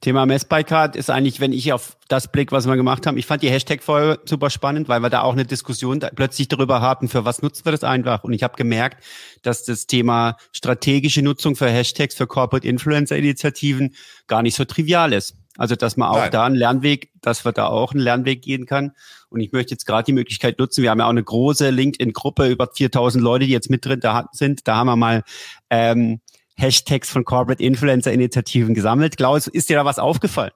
Thema 0.00 0.26
Messbarkeit 0.26 0.96
ist 0.96 1.10
eigentlich, 1.10 1.38
wenn 1.38 1.52
ich 1.52 1.72
auf 1.72 1.96
das 2.08 2.26
Blick, 2.26 2.50
was 2.50 2.66
wir 2.66 2.74
gemacht 2.74 3.06
haben, 3.06 3.16
ich 3.16 3.26
fand 3.26 3.44
die 3.44 3.48
Hashtag-Folge 3.48 4.20
super 4.24 4.50
spannend, 4.50 4.88
weil 4.88 4.98
wir 4.98 5.10
da 5.10 5.22
auch 5.22 5.34
eine 5.34 5.44
Diskussion 5.44 6.00
plötzlich 6.00 6.48
darüber 6.48 6.80
hatten, 6.80 7.08
für 7.08 7.24
was 7.24 7.40
nutzen 7.40 7.64
wir 7.64 7.70
das 7.70 7.84
einfach. 7.84 8.24
Und 8.24 8.32
ich 8.32 8.42
habe 8.42 8.56
gemerkt, 8.56 9.04
dass 9.42 9.62
das 9.62 9.86
Thema 9.86 10.36
strategische 10.50 11.22
Nutzung 11.22 11.54
für 11.54 11.68
Hashtags, 11.68 12.16
für 12.16 12.26
Corporate 12.26 12.66
Influencer-Initiativen 12.66 13.94
gar 14.26 14.42
nicht 14.42 14.56
so 14.56 14.64
trivial 14.64 15.12
ist. 15.12 15.36
Also, 15.58 15.76
dass 15.76 15.96
man 15.96 16.08
auch 16.08 16.16
Nein. 16.16 16.30
da 16.30 16.44
einen 16.44 16.54
Lernweg, 16.54 17.10
dass 17.20 17.44
wir 17.44 17.52
da 17.52 17.66
auch 17.66 17.92
einen 17.92 18.00
Lernweg 18.00 18.42
gehen 18.42 18.66
kann. 18.66 18.92
Und 19.28 19.40
ich 19.40 19.52
möchte 19.52 19.72
jetzt 19.72 19.86
gerade 19.86 20.04
die 20.04 20.12
Möglichkeit 20.12 20.58
nutzen. 20.58 20.82
Wir 20.82 20.90
haben 20.90 20.98
ja 20.98 21.06
auch 21.06 21.10
eine 21.10 21.22
große 21.22 21.70
LinkedIn-Gruppe, 21.70 22.48
über 22.48 22.68
4000 22.72 23.22
Leute, 23.22 23.46
die 23.46 23.52
jetzt 23.52 23.70
mit 23.70 23.84
drin 23.84 24.00
da 24.00 24.28
sind. 24.32 24.66
Da 24.66 24.76
haben 24.76 24.86
wir 24.86 24.96
mal 24.96 25.22
ähm, 25.70 26.20
Hashtags 26.56 27.10
von 27.10 27.24
Corporate 27.24 27.62
Influencer 27.62 28.12
Initiativen 28.12 28.74
gesammelt. 28.74 29.16
Klaus, 29.16 29.46
ist 29.46 29.68
dir 29.68 29.76
da 29.76 29.84
was 29.84 29.98
aufgefallen? 29.98 30.52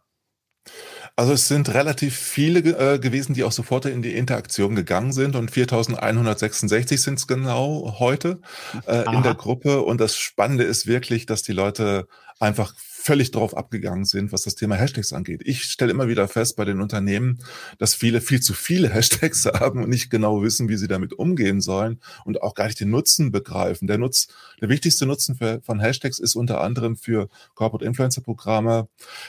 Also 1.19 1.33
es 1.33 1.49
sind 1.49 1.73
relativ 1.73 2.15
viele 2.15 2.61
äh, 2.61 2.99
gewesen, 2.99 3.33
die 3.33 3.43
auch 3.43 3.53
sofort 3.53 3.87
in 3.87 4.03
die 4.03 4.15
Interaktion 4.15 4.75
gegangen 4.75 5.13
sind 5.13 5.35
und 5.35 5.51
4166 5.51 7.01
sind 7.01 7.19
es 7.19 7.27
genau 7.27 7.97
heute 7.99 8.41
äh, 8.87 9.11
in 9.15 9.23
der 9.23 9.35
Gruppe. 9.35 9.81
Und 9.81 9.99
das 9.99 10.19
Spannende 10.19 10.65
ist 10.65 10.87
wirklich, 10.87 11.25
dass 11.25 11.43
die 11.43 11.53
Leute 11.53 12.07
einfach 12.39 12.75
völlig 13.07 13.31
drauf 13.31 13.57
abgegangen 13.57 14.05
sind, 14.05 14.33
was 14.33 14.43
das 14.43 14.57
Thema 14.57 14.75
Hashtags 14.75 15.13
angeht. 15.13 15.41
Ich 15.45 15.63
stelle 15.63 15.93
immer 15.93 16.09
wieder 16.09 16.27
fest 16.27 16.57
bei 16.57 16.65
den 16.65 16.81
Unternehmen, 16.81 17.39
dass 17.79 17.95
viele 17.95 18.21
viel 18.21 18.41
zu 18.41 18.53
viele 18.53 18.89
Hashtags 18.93 19.47
haben 19.47 19.85
und 19.85 19.89
nicht 19.89 20.11
genau 20.11 20.43
wissen, 20.43 20.69
wie 20.69 20.77
sie 20.77 20.89
damit 20.89 21.13
umgehen 21.13 21.61
sollen 21.61 22.01
und 22.25 22.43
auch 22.43 22.55
gar 22.55 22.67
nicht 22.67 22.81
den 22.81 22.91
Nutzen 22.91 23.31
begreifen. 23.31 23.87
Der 23.87 23.99
Nutz, 23.99 24.27
der 24.61 24.69
wichtigste 24.69 25.07
Nutzen 25.07 25.37
für, 25.37 25.61
von 25.63 25.79
Hashtags 25.79 26.19
ist 26.19 26.35
unter 26.35 26.61
anderem 26.61 26.97
für 26.97 27.29
Corporate 27.55 27.85
Influencer 27.85 28.23
Programme, 28.23 28.89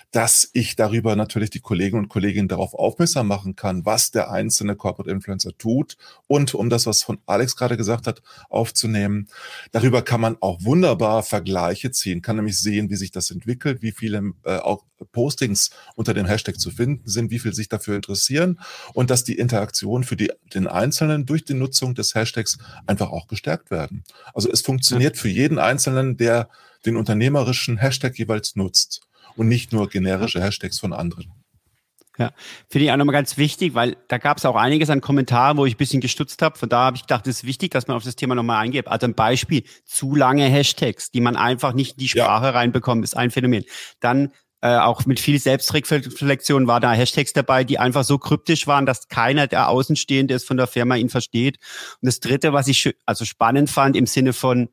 dass 0.09 0.49
ich 0.53 0.75
darüber 0.75 1.15
natürlich 1.15 1.51
die 1.51 1.59
Kollegen 1.59 1.99
und 1.99 2.09
Kolleginnen 2.09 2.47
darauf 2.47 2.73
aufmerksam 2.73 3.27
machen 3.27 3.55
kann, 3.55 3.85
was 3.85 4.09
der 4.09 4.31
einzelne 4.31 4.75
Corporate 4.75 5.11
Influencer 5.11 5.55
tut 5.55 5.97
und 6.25 6.55
um 6.55 6.71
das, 6.71 6.87
was 6.87 7.03
von 7.03 7.19
Alex 7.27 7.55
gerade 7.55 7.77
gesagt 7.77 8.07
hat, 8.07 8.23
aufzunehmen. 8.49 9.27
Darüber 9.71 10.01
kann 10.01 10.19
man 10.19 10.37
auch 10.41 10.63
wunderbar 10.63 11.21
Vergleiche 11.21 11.91
ziehen, 11.91 12.23
kann 12.23 12.37
nämlich 12.37 12.57
sehen, 12.59 12.89
wie 12.89 12.95
sich 12.95 13.11
das 13.11 13.29
entwickelt 13.29 13.66
entwickelt, 13.67 13.81
wie 13.81 13.91
viele 13.91 14.33
äh, 14.43 14.57
auch 14.57 14.83
Postings 15.11 15.69
unter 15.95 16.13
dem 16.13 16.25
Hashtag 16.25 16.59
zu 16.59 16.71
finden 16.71 17.07
sind, 17.07 17.31
wie 17.31 17.39
viel 17.39 17.53
sich 17.53 17.69
dafür 17.69 17.95
interessieren 17.95 18.59
und 18.93 19.09
dass 19.09 19.23
die 19.23 19.37
Interaktion 19.37 20.03
für 20.03 20.15
die, 20.15 20.31
den 20.53 20.67
Einzelnen 20.67 21.25
durch 21.25 21.45
die 21.45 21.53
Nutzung 21.53 21.93
des 21.93 22.15
Hashtags 22.15 22.57
einfach 22.87 23.09
auch 23.09 23.27
gestärkt 23.27 23.69
werden. 23.69 24.03
Also 24.33 24.51
es 24.51 24.61
funktioniert 24.61 25.17
für 25.17 25.29
jeden 25.29 25.59
Einzelnen, 25.59 26.17
der 26.17 26.49
den 26.85 26.95
unternehmerischen 26.95 27.77
Hashtag 27.77 28.17
jeweils 28.17 28.55
nutzt 28.55 29.01
und 29.35 29.47
nicht 29.47 29.71
nur 29.71 29.89
generische 29.89 30.41
Hashtags 30.41 30.79
von 30.79 30.93
anderen. 30.93 31.31
Ja, 32.17 32.31
finde 32.67 32.85
ich 32.85 32.91
auch 32.91 32.97
nochmal 32.97 33.13
ganz 33.13 33.37
wichtig, 33.37 33.75
weil 33.75 33.95
da 34.07 34.17
gab 34.17 34.37
es 34.37 34.45
auch 34.45 34.55
einiges 34.55 34.89
an 34.89 35.01
Kommentaren, 35.01 35.57
wo 35.57 35.65
ich 35.65 35.75
ein 35.75 35.77
bisschen 35.77 36.01
gestutzt 36.01 36.41
habe. 36.41 36.57
Von 36.57 36.69
da 36.69 36.85
habe 36.85 36.97
ich 36.97 37.03
gedacht, 37.03 37.27
es 37.27 37.37
ist 37.37 37.43
wichtig, 37.43 37.71
dass 37.71 37.87
man 37.87 37.95
auf 37.95 38.03
das 38.03 38.15
Thema 38.15 38.33
nochmal 38.33 38.63
eingeht. 38.63 38.87
Also 38.87 39.05
ein 39.05 39.13
Beispiel, 39.13 39.63
zu 39.85 40.15
lange 40.15 40.45
Hashtags, 40.45 41.11
die 41.11 41.21
man 41.21 41.35
einfach 41.35 41.73
nicht 41.73 41.93
in 41.93 41.99
die 41.99 42.09
Sprache 42.09 42.45
ja. 42.45 42.51
reinbekommt, 42.51 43.03
ist 43.03 43.15
ein 43.15 43.29
Phänomen. 43.29 43.65
Dann 43.99 44.31
äh, 44.61 44.77
auch 44.77 45.05
mit 45.05 45.19
viel 45.19 45.39
Selbstreflexion 45.39 46.65
war 46.65 46.79
da 46.79 46.91
Hashtags 46.91 47.33
dabei, 47.33 47.63
die 47.63 47.77
einfach 47.77 48.03
so 48.03 48.17
kryptisch 48.17 48.65
waren, 48.65 48.87
dass 48.87 49.07
keiner, 49.07 49.45
der 49.45 49.69
Außenstehende 49.69 50.33
ist 50.33 50.47
von 50.47 50.57
der 50.57 50.65
Firma, 50.65 50.95
ihn 50.95 51.09
versteht. 51.09 51.57
Und 52.01 52.07
das 52.07 52.19
Dritte, 52.19 52.53
was 52.53 52.67
ich 52.67 52.95
also 53.05 53.25
spannend 53.25 53.69
fand 53.69 53.95
im 53.95 54.07
Sinne 54.07 54.33
von 54.33 54.69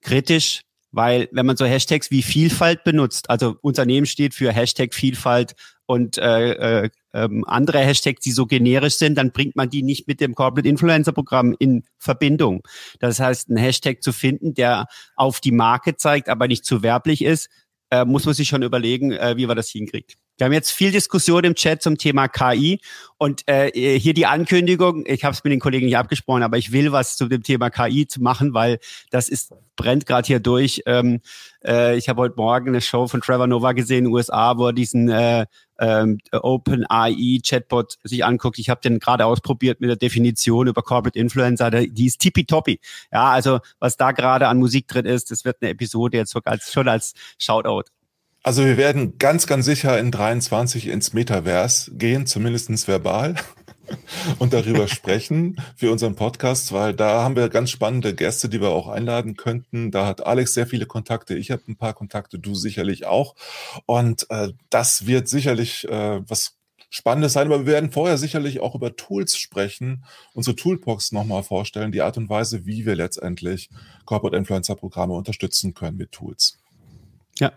kritisch, 0.00 0.62
weil 0.96 1.28
wenn 1.30 1.44
man 1.44 1.58
so 1.58 1.66
Hashtags 1.66 2.10
wie 2.10 2.22
Vielfalt 2.22 2.82
benutzt, 2.82 3.28
also 3.28 3.56
Unternehmen 3.60 4.06
steht 4.06 4.32
für 4.32 4.50
Hashtag 4.50 4.94
Vielfalt 4.94 5.54
und 5.84 6.16
äh, 6.16 6.84
äh, 6.84 6.90
ähm, 7.12 7.44
andere 7.46 7.80
Hashtags, 7.80 8.22
die 8.22 8.30
so 8.30 8.46
generisch 8.46 8.94
sind, 8.94 9.18
dann 9.18 9.30
bringt 9.30 9.56
man 9.56 9.68
die 9.68 9.82
nicht 9.82 10.08
mit 10.08 10.22
dem 10.22 10.34
Corporate 10.34 10.66
Influencer 10.66 11.12
Programm 11.12 11.54
in 11.58 11.84
Verbindung. 11.98 12.62
Das 12.98 13.20
heißt, 13.20 13.50
ein 13.50 13.58
Hashtag 13.58 14.02
zu 14.02 14.14
finden, 14.14 14.54
der 14.54 14.86
auf 15.16 15.40
die 15.40 15.52
Marke 15.52 15.96
zeigt, 15.96 16.30
aber 16.30 16.48
nicht 16.48 16.64
zu 16.64 16.82
werblich 16.82 17.22
ist, 17.22 17.50
äh, 17.90 18.06
muss 18.06 18.24
man 18.24 18.32
sich 18.32 18.48
schon 18.48 18.62
überlegen, 18.62 19.12
äh, 19.12 19.34
wie 19.36 19.46
man 19.46 19.56
das 19.56 19.68
hinkriegt. 19.68 20.16
Wir 20.36 20.44
haben 20.44 20.52
jetzt 20.52 20.72
viel 20.72 20.92
Diskussion 20.92 21.44
im 21.44 21.54
Chat 21.54 21.82
zum 21.82 21.96
Thema 21.96 22.28
KI 22.28 22.80
und 23.16 23.42
äh, 23.46 23.70
hier 23.98 24.14
die 24.14 24.26
Ankündigung, 24.26 25.04
ich 25.06 25.24
habe 25.24 25.34
es 25.34 25.42
mit 25.44 25.52
den 25.52 25.60
Kollegen 25.60 25.86
nicht 25.86 25.96
abgesprochen, 25.96 26.42
aber 26.42 26.58
ich 26.58 26.72
will 26.72 26.92
was 26.92 27.16
zu 27.16 27.26
dem 27.26 27.42
Thema 27.42 27.70
KI 27.70 28.06
zu 28.06 28.22
machen, 28.22 28.52
weil 28.52 28.78
das 29.10 29.28
ist 29.28 29.52
brennt 29.76 30.06
gerade 30.06 30.26
hier 30.26 30.40
durch. 30.40 30.82
Ähm, 30.86 31.20
äh, 31.64 31.96
ich 31.96 32.08
habe 32.08 32.22
heute 32.22 32.36
Morgen 32.36 32.68
eine 32.68 32.80
Show 32.80 33.06
von 33.06 33.20
Trevor 33.20 33.46
Nova 33.46 33.72
gesehen 33.72 33.98
in 33.98 34.04
den 34.06 34.14
USA, 34.14 34.56
wo 34.56 34.66
er 34.68 34.72
diesen 34.72 35.08
äh, 35.08 35.46
ähm, 35.78 36.18
Open 36.32 36.84
AI 36.88 37.38
Chatbot 37.44 37.98
sich 38.02 38.24
anguckt. 38.24 38.58
Ich 38.58 38.70
habe 38.70 38.80
den 38.80 38.98
gerade 38.98 39.26
ausprobiert 39.26 39.80
mit 39.80 39.90
der 39.90 39.96
Definition 39.96 40.66
über 40.66 40.82
Corporate 40.82 41.18
Influencer. 41.18 41.70
Die 41.70 42.06
ist 42.06 42.18
tippitoppi. 42.18 42.80
Ja, 43.12 43.30
also 43.30 43.60
was 43.78 43.96
da 43.96 44.12
gerade 44.12 44.48
an 44.48 44.58
Musik 44.58 44.88
drin 44.88 45.04
ist, 45.04 45.30
das 45.30 45.44
wird 45.44 45.58
eine 45.60 45.70
Episode 45.70 46.16
jetzt 46.16 46.32
sogar 46.32 46.54
als, 46.54 46.72
schon 46.72 46.88
als 46.88 47.14
Shoutout. 47.38 47.84
Also 48.46 48.64
wir 48.64 48.76
werden 48.76 49.18
ganz, 49.18 49.48
ganz 49.48 49.64
sicher 49.64 49.98
in 49.98 50.12
23 50.12 50.86
ins 50.86 51.12
Metaverse 51.12 51.96
gehen, 51.96 52.26
zumindestens 52.26 52.86
verbal 52.86 53.34
und 54.38 54.52
darüber 54.52 54.86
sprechen 54.88 55.60
für 55.74 55.90
unseren 55.90 56.14
Podcast, 56.14 56.70
weil 56.70 56.94
da 56.94 57.24
haben 57.24 57.34
wir 57.34 57.48
ganz 57.48 57.70
spannende 57.70 58.14
Gäste, 58.14 58.48
die 58.48 58.60
wir 58.60 58.68
auch 58.68 58.86
einladen 58.86 59.34
könnten. 59.34 59.90
Da 59.90 60.06
hat 60.06 60.24
Alex 60.24 60.54
sehr 60.54 60.68
viele 60.68 60.86
Kontakte, 60.86 61.34
ich 61.34 61.50
habe 61.50 61.64
ein 61.66 61.74
paar 61.74 61.92
Kontakte, 61.92 62.38
du 62.38 62.54
sicherlich 62.54 63.04
auch. 63.04 63.34
Und 63.84 64.30
äh, 64.30 64.52
das 64.70 65.08
wird 65.08 65.26
sicherlich 65.26 65.88
äh, 65.88 66.20
was 66.30 66.54
Spannendes 66.88 67.32
sein, 67.32 67.48
aber 67.48 67.66
wir 67.66 67.72
werden 67.72 67.90
vorher 67.90 68.16
sicherlich 68.16 68.60
auch 68.60 68.76
über 68.76 68.94
Tools 68.94 69.36
sprechen, 69.36 70.04
unsere 70.34 70.54
Toolbox 70.54 71.10
nochmal 71.10 71.42
vorstellen, 71.42 71.90
die 71.90 72.02
Art 72.02 72.16
und 72.16 72.28
Weise, 72.28 72.64
wie 72.64 72.86
wir 72.86 72.94
letztendlich 72.94 73.70
Corporate 74.04 74.36
Influencer 74.36 74.76
Programme 74.76 75.14
unterstützen 75.14 75.74
können 75.74 75.96
mit 75.96 76.12
Tools. 76.12 76.60
Ja. 77.40 77.52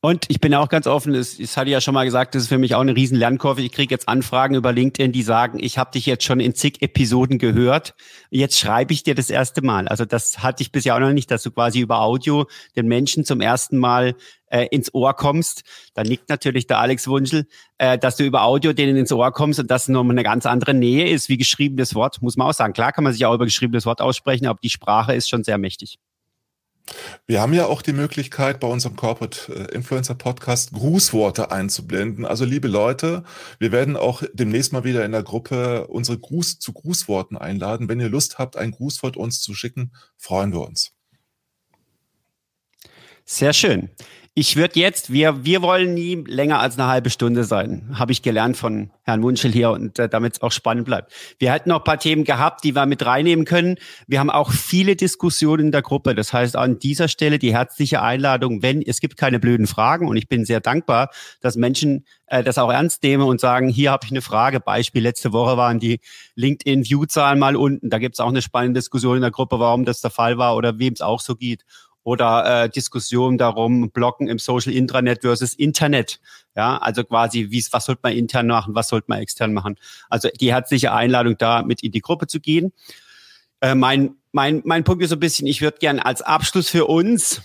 Und 0.00 0.26
ich 0.28 0.40
bin 0.40 0.54
auch 0.54 0.68
ganz 0.68 0.86
offen, 0.86 1.14
das, 1.14 1.38
das 1.38 1.56
hatte 1.56 1.70
ja 1.70 1.80
schon 1.80 1.94
mal 1.94 2.04
gesagt, 2.04 2.34
das 2.34 2.44
ist 2.44 2.48
für 2.48 2.58
mich 2.58 2.74
auch 2.74 2.80
eine 2.80 2.94
riesen 2.94 3.16
Lernkurve. 3.16 3.62
Ich 3.62 3.72
kriege 3.72 3.92
jetzt 3.92 4.08
Anfragen 4.08 4.54
über 4.54 4.72
LinkedIn, 4.72 5.10
die 5.10 5.22
sagen, 5.22 5.58
ich 5.60 5.78
habe 5.78 5.90
dich 5.90 6.06
jetzt 6.06 6.24
schon 6.24 6.38
in 6.38 6.54
zig 6.54 6.82
Episoden 6.82 7.38
gehört. 7.38 7.94
Jetzt 8.30 8.58
schreibe 8.58 8.92
ich 8.92 9.02
dir 9.02 9.14
das 9.14 9.30
erste 9.30 9.62
Mal. 9.62 9.88
Also 9.88 10.04
das 10.04 10.42
hatte 10.42 10.62
ich 10.62 10.70
bisher 10.70 10.94
auch 10.94 11.00
noch 11.00 11.12
nicht, 11.12 11.30
dass 11.30 11.42
du 11.42 11.50
quasi 11.50 11.80
über 11.80 12.00
Audio 12.00 12.46
den 12.76 12.86
Menschen 12.86 13.24
zum 13.24 13.40
ersten 13.40 13.78
Mal 13.78 14.14
äh, 14.50 14.66
ins 14.70 14.92
Ohr 14.94 15.14
kommst. 15.14 15.62
Da 15.94 16.02
nickt 16.02 16.28
natürlich 16.28 16.66
der 16.66 16.78
Alex 16.78 17.08
Wunschel, 17.08 17.46
äh, 17.78 17.98
dass 17.98 18.16
du 18.16 18.24
über 18.24 18.42
Audio 18.42 18.72
denen 18.72 18.96
ins 18.96 19.12
Ohr 19.12 19.32
kommst 19.32 19.58
und 19.58 19.70
das 19.70 19.88
nochmal 19.88 20.14
eine 20.14 20.22
ganz 20.22 20.46
andere 20.46 20.74
Nähe 20.74 21.08
ist 21.08 21.28
wie 21.28 21.36
geschriebenes 21.36 21.94
Wort, 21.94 22.22
muss 22.22 22.36
man 22.36 22.48
auch 22.48 22.54
sagen. 22.54 22.74
Klar 22.74 22.92
kann 22.92 23.04
man 23.04 23.12
sich 23.12 23.24
auch 23.24 23.34
über 23.34 23.44
geschriebenes 23.44 23.86
Wort 23.86 24.00
aussprechen, 24.00 24.46
aber 24.46 24.58
die 24.62 24.70
Sprache 24.70 25.14
ist 25.14 25.28
schon 25.28 25.42
sehr 25.42 25.58
mächtig. 25.58 25.98
Wir 27.26 27.40
haben 27.40 27.52
ja 27.52 27.66
auch 27.66 27.82
die 27.82 27.92
Möglichkeit, 27.92 28.60
bei 28.60 28.68
unserem 28.68 28.96
Corporate 28.96 29.52
äh, 29.52 29.74
Influencer 29.74 30.14
Podcast 30.14 30.72
Grußworte 30.72 31.50
einzublenden. 31.50 32.24
Also 32.24 32.44
liebe 32.44 32.68
Leute, 32.68 33.24
wir 33.58 33.72
werden 33.72 33.96
auch 33.96 34.22
demnächst 34.32 34.72
mal 34.72 34.84
wieder 34.84 35.04
in 35.04 35.12
der 35.12 35.22
Gruppe 35.22 35.88
unsere 35.88 36.18
Gruß 36.18 36.58
zu 36.58 36.72
Grußworten 36.72 37.36
einladen. 37.36 37.88
Wenn 37.88 38.00
ihr 38.00 38.08
Lust 38.08 38.38
habt, 38.38 38.56
ein 38.56 38.70
Grußwort 38.70 39.16
uns 39.16 39.40
zu 39.40 39.54
schicken, 39.54 39.92
freuen 40.16 40.52
wir 40.52 40.60
uns. 40.60 40.92
Sehr 43.24 43.52
schön. 43.52 43.90
Ich 44.38 44.54
würde 44.54 44.78
jetzt, 44.78 45.10
wir, 45.10 45.46
wir 45.46 45.62
wollen 45.62 45.94
nie 45.94 46.22
länger 46.26 46.60
als 46.60 46.78
eine 46.78 46.88
halbe 46.88 47.08
Stunde 47.08 47.44
sein, 47.44 47.88
habe 47.94 48.12
ich 48.12 48.20
gelernt 48.20 48.58
von 48.58 48.90
Herrn 49.02 49.22
Wunschel 49.22 49.50
hier 49.50 49.70
und 49.70 49.98
äh, 49.98 50.10
damit 50.10 50.34
es 50.34 50.42
auch 50.42 50.52
spannend 50.52 50.84
bleibt. 50.84 51.10
Wir 51.38 51.54
hätten 51.54 51.70
noch 51.70 51.82
paar 51.84 51.98
Themen 51.98 52.24
gehabt, 52.24 52.62
die 52.62 52.74
wir 52.74 52.84
mit 52.84 53.06
reinnehmen 53.06 53.46
können. 53.46 53.76
Wir 54.06 54.20
haben 54.20 54.28
auch 54.28 54.52
viele 54.52 54.94
Diskussionen 54.94 55.64
in 55.64 55.72
der 55.72 55.80
Gruppe. 55.80 56.14
Das 56.14 56.34
heißt, 56.34 56.54
an 56.54 56.78
dieser 56.78 57.08
Stelle 57.08 57.38
die 57.38 57.54
herzliche 57.54 58.02
Einladung, 58.02 58.62
wenn 58.62 58.82
es 58.82 59.00
gibt 59.00 59.16
keine 59.16 59.40
blöden 59.40 59.66
Fragen 59.66 60.06
und 60.06 60.18
ich 60.18 60.28
bin 60.28 60.44
sehr 60.44 60.60
dankbar, 60.60 61.08
dass 61.40 61.56
Menschen 61.56 62.04
äh, 62.26 62.44
das 62.44 62.58
auch 62.58 62.70
ernst 62.70 63.02
nehmen 63.04 63.22
und 63.22 63.40
sagen, 63.40 63.70
hier 63.70 63.90
habe 63.90 64.04
ich 64.04 64.10
eine 64.10 64.20
Frage. 64.20 64.60
Beispiel, 64.60 65.02
letzte 65.02 65.32
Woche 65.32 65.56
waren 65.56 65.78
die 65.78 66.00
LinkedIn-View-Zahlen 66.34 67.38
mal 67.38 67.56
unten. 67.56 67.88
Da 67.88 67.98
gibt 67.98 68.16
es 68.16 68.20
auch 68.20 68.28
eine 68.28 68.42
spannende 68.42 68.80
Diskussion 68.80 69.16
in 69.16 69.22
der 69.22 69.30
Gruppe, 69.30 69.58
warum 69.60 69.86
das 69.86 70.02
der 70.02 70.10
Fall 70.10 70.36
war 70.36 70.56
oder 70.56 70.78
wem 70.78 70.92
es 70.92 71.00
auch 71.00 71.20
so 71.22 71.36
geht 71.36 71.64
oder 72.06 72.62
äh, 72.62 72.68
Diskussion 72.70 73.36
darum, 73.36 73.90
Blocken 73.90 74.28
im 74.28 74.38
Social 74.38 74.72
Intranet 74.72 75.22
versus 75.22 75.54
Internet. 75.54 76.20
Ja, 76.54 76.78
also 76.78 77.02
quasi, 77.02 77.50
wie 77.50 77.64
was 77.72 77.86
sollte 77.86 78.02
man 78.04 78.12
intern 78.12 78.46
machen, 78.46 78.76
was 78.76 78.86
sollte 78.90 79.06
man 79.08 79.18
extern 79.18 79.52
machen. 79.52 79.76
Also 80.08 80.28
die 80.28 80.52
herzliche 80.52 80.92
Einladung, 80.92 81.36
da 81.36 81.62
mit 81.62 81.82
in 81.82 81.90
die 81.90 82.00
Gruppe 82.00 82.28
zu 82.28 82.38
gehen. 82.38 82.72
Äh, 83.60 83.74
mein, 83.74 84.14
mein, 84.30 84.62
mein 84.64 84.84
Punkt 84.84 85.02
ist 85.02 85.10
so 85.10 85.16
ein 85.16 85.20
bisschen, 85.20 85.48
ich 85.48 85.62
würde 85.62 85.78
gerne 85.78 86.06
als 86.06 86.22
Abschluss 86.22 86.70
für 86.70 86.84
uns 86.84 87.42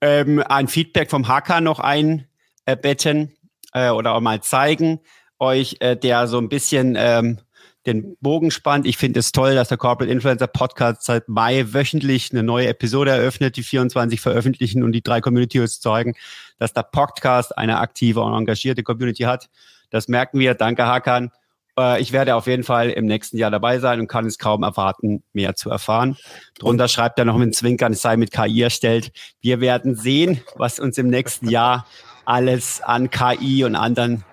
ähm, 0.00 0.42
ein 0.48 0.68
Feedback 0.68 1.10
vom 1.10 1.28
HK 1.28 1.60
noch 1.60 1.78
einbetten 1.78 3.36
äh, 3.74 3.90
oder 3.90 4.14
auch 4.14 4.22
mal 4.22 4.40
zeigen 4.40 5.00
euch, 5.38 5.76
äh, 5.80 5.94
der 5.94 6.26
so 6.26 6.38
ein 6.38 6.48
bisschen 6.48 6.96
ähm, 6.98 7.38
den 7.86 8.16
Bogen 8.20 8.50
spannt. 8.50 8.86
Ich 8.86 8.96
finde 8.96 9.20
es 9.20 9.32
toll, 9.32 9.54
dass 9.54 9.68
der 9.68 9.78
Corporate 9.78 10.12
Influencer 10.12 10.46
Podcast 10.46 11.04
seit 11.04 11.28
Mai 11.28 11.64
wöchentlich 11.72 12.30
eine 12.30 12.42
neue 12.42 12.68
Episode 12.68 13.10
eröffnet, 13.10 13.56
die 13.56 13.62
24 13.62 14.20
veröffentlichen 14.20 14.82
und 14.82 14.92
die 14.92 15.02
drei 15.02 15.20
Communities 15.20 15.80
zeigen, 15.80 16.14
dass 16.58 16.72
der 16.72 16.82
Podcast 16.82 17.56
eine 17.56 17.78
aktive 17.78 18.20
und 18.20 18.34
engagierte 18.34 18.82
Community 18.82 19.22
hat. 19.22 19.48
Das 19.90 20.08
merken 20.08 20.38
wir. 20.38 20.54
Danke, 20.54 20.86
Hakan. 20.86 21.30
Äh, 21.78 22.00
ich 22.00 22.12
werde 22.12 22.34
auf 22.34 22.46
jeden 22.46 22.64
Fall 22.64 22.90
im 22.90 23.06
nächsten 23.06 23.38
Jahr 23.38 23.50
dabei 23.50 23.78
sein 23.78 24.00
und 24.00 24.08
kann 24.08 24.26
es 24.26 24.38
kaum 24.38 24.62
erwarten, 24.62 25.22
mehr 25.32 25.56
zu 25.56 25.70
erfahren. 25.70 26.16
Drunter 26.58 26.88
schreibt 26.88 27.18
er 27.18 27.24
noch 27.24 27.38
mit 27.38 27.54
Zwinkern, 27.54 27.92
es 27.92 28.02
sei 28.02 28.16
mit 28.16 28.30
KI 28.30 28.62
erstellt. 28.62 29.12
Wir 29.40 29.60
werden 29.60 29.96
sehen, 29.96 30.40
was 30.56 30.78
uns 30.78 30.98
im 30.98 31.08
nächsten 31.08 31.48
Jahr 31.48 31.86
alles 32.26 32.80
an 32.82 33.10
KI 33.10 33.64
und 33.64 33.74
anderen 33.74 34.24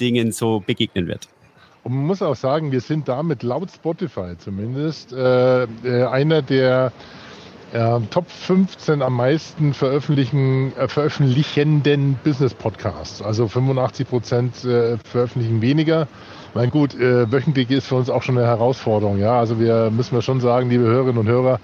Dingen 0.00 0.32
so 0.32 0.60
begegnen 0.60 1.06
wird. 1.06 1.28
Und 1.86 1.94
man 1.94 2.06
muss 2.06 2.20
auch 2.20 2.34
sagen, 2.34 2.72
wir 2.72 2.80
sind 2.80 3.06
damit 3.06 3.44
laut 3.44 3.70
Spotify 3.70 4.36
zumindest 4.36 5.12
äh, 5.12 5.62
äh 5.62 6.04
einer 6.10 6.42
der 6.42 6.90
äh, 7.72 8.00
Top 8.10 8.28
15 8.28 9.02
am 9.02 9.14
meisten 9.14 9.72
veröffentlichen, 9.72 10.76
äh, 10.76 10.88
veröffentlichenden 10.88 12.18
Business 12.24 12.54
Podcasts. 12.54 13.22
Also 13.22 13.46
85 13.46 14.08
Prozent 14.08 14.64
äh, 14.64 14.98
veröffentlichen 14.98 15.62
weniger. 15.62 16.08
Mein 16.54 16.70
gut, 16.70 16.92
äh, 16.96 17.30
wöchentlich 17.30 17.70
ist 17.70 17.86
für 17.86 17.94
uns 17.94 18.10
auch 18.10 18.24
schon 18.24 18.36
eine 18.36 18.48
Herausforderung. 18.48 19.20
Ja, 19.20 19.38
also 19.38 19.60
wir 19.60 19.92
müssen 19.92 20.16
wir 20.16 20.22
schon 20.22 20.40
sagen, 20.40 20.68
liebe 20.68 20.82
Hörerinnen 20.82 21.18
und 21.18 21.28
Hörer, 21.28 21.60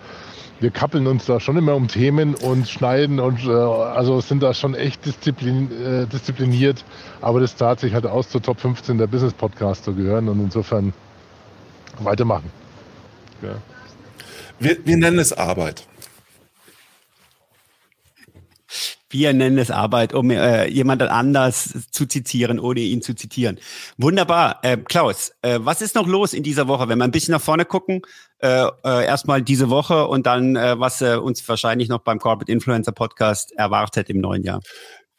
wir 0.63 0.71
kappeln 0.71 1.09
uns 1.09 1.27
da 1.27 1.41
schon 1.41 1.57
immer 1.57 1.75
um 1.75 1.89
Themen 1.89 2.37
und 2.37 2.69
schneiden 2.69 3.19
und 3.19 3.45
äh, 3.45 3.51
also 3.51 4.21
sind 4.21 4.43
da 4.43 4.55
schon 4.55 4.75
echt 4.75 5.05
disziplin, 5.05 5.71
äh, 5.73 6.07
diszipliniert. 6.07 6.85
Aber 7.21 7.41
das 7.41 7.57
tat 7.57 7.81
sich 7.81 7.95
halt 7.95 8.07
aus, 8.07 8.31
zur 8.31 8.41
Top 8.41 8.61
15 8.61 8.97
der 8.97 9.09
Business 9.09 9.35
Podcasts 9.35 9.85
zu 9.85 9.93
gehören 9.93 10.29
und 10.29 10.41
insofern 10.41 10.95
weitermachen. 11.99 12.51
Ja. 13.43 13.57
Wir, 14.61 14.79
wir 14.85 14.97
nennen 14.97 15.19
es 15.19 15.33
Arbeit. 15.33 15.87
Wir 19.13 19.35
nennen 19.35 19.59
es 19.59 19.71
Arbeit, 19.71 20.15
um 20.15 20.31
äh, 20.31 20.67
jemanden 20.69 21.09
anders 21.09 21.91
zu 21.91 22.07
zitieren, 22.07 22.59
ohne 22.59 22.81
ihn 22.81 23.03
zu 23.03 23.15
zitieren. 23.15 23.59
Wunderbar. 23.99 24.61
Äh, 24.63 24.79
Klaus, 24.79 25.33
äh, 25.43 25.59
was 25.61 25.83
ist 25.83 25.95
noch 25.95 26.07
los 26.07 26.33
in 26.33 26.43
dieser 26.43 26.67
Woche? 26.67 26.89
Wenn 26.89 26.97
wir 26.99 27.05
ein 27.05 27.11
bisschen 27.11 27.33
nach 27.33 27.43
vorne 27.43 27.67
gucken, 27.67 28.01
äh, 28.39 28.65
äh, 28.85 29.05
erstmal 29.05 29.43
diese 29.43 29.69
Woche 29.69 30.07
und 30.09 30.27
dann, 30.27 30.57
äh, 30.57 30.81
was 30.81 31.03
äh, 31.03 31.17
uns 31.17 31.47
wahrscheinlich 31.47 31.91
noch 31.91 32.01
beim 32.01 32.19
Corporate 32.19 32.51
Influencer 32.51 32.93
Podcast 32.93 33.53
erwartet 33.53 34.09
im 34.09 34.21
neuen 34.21 34.45
Jahr. 34.45 34.61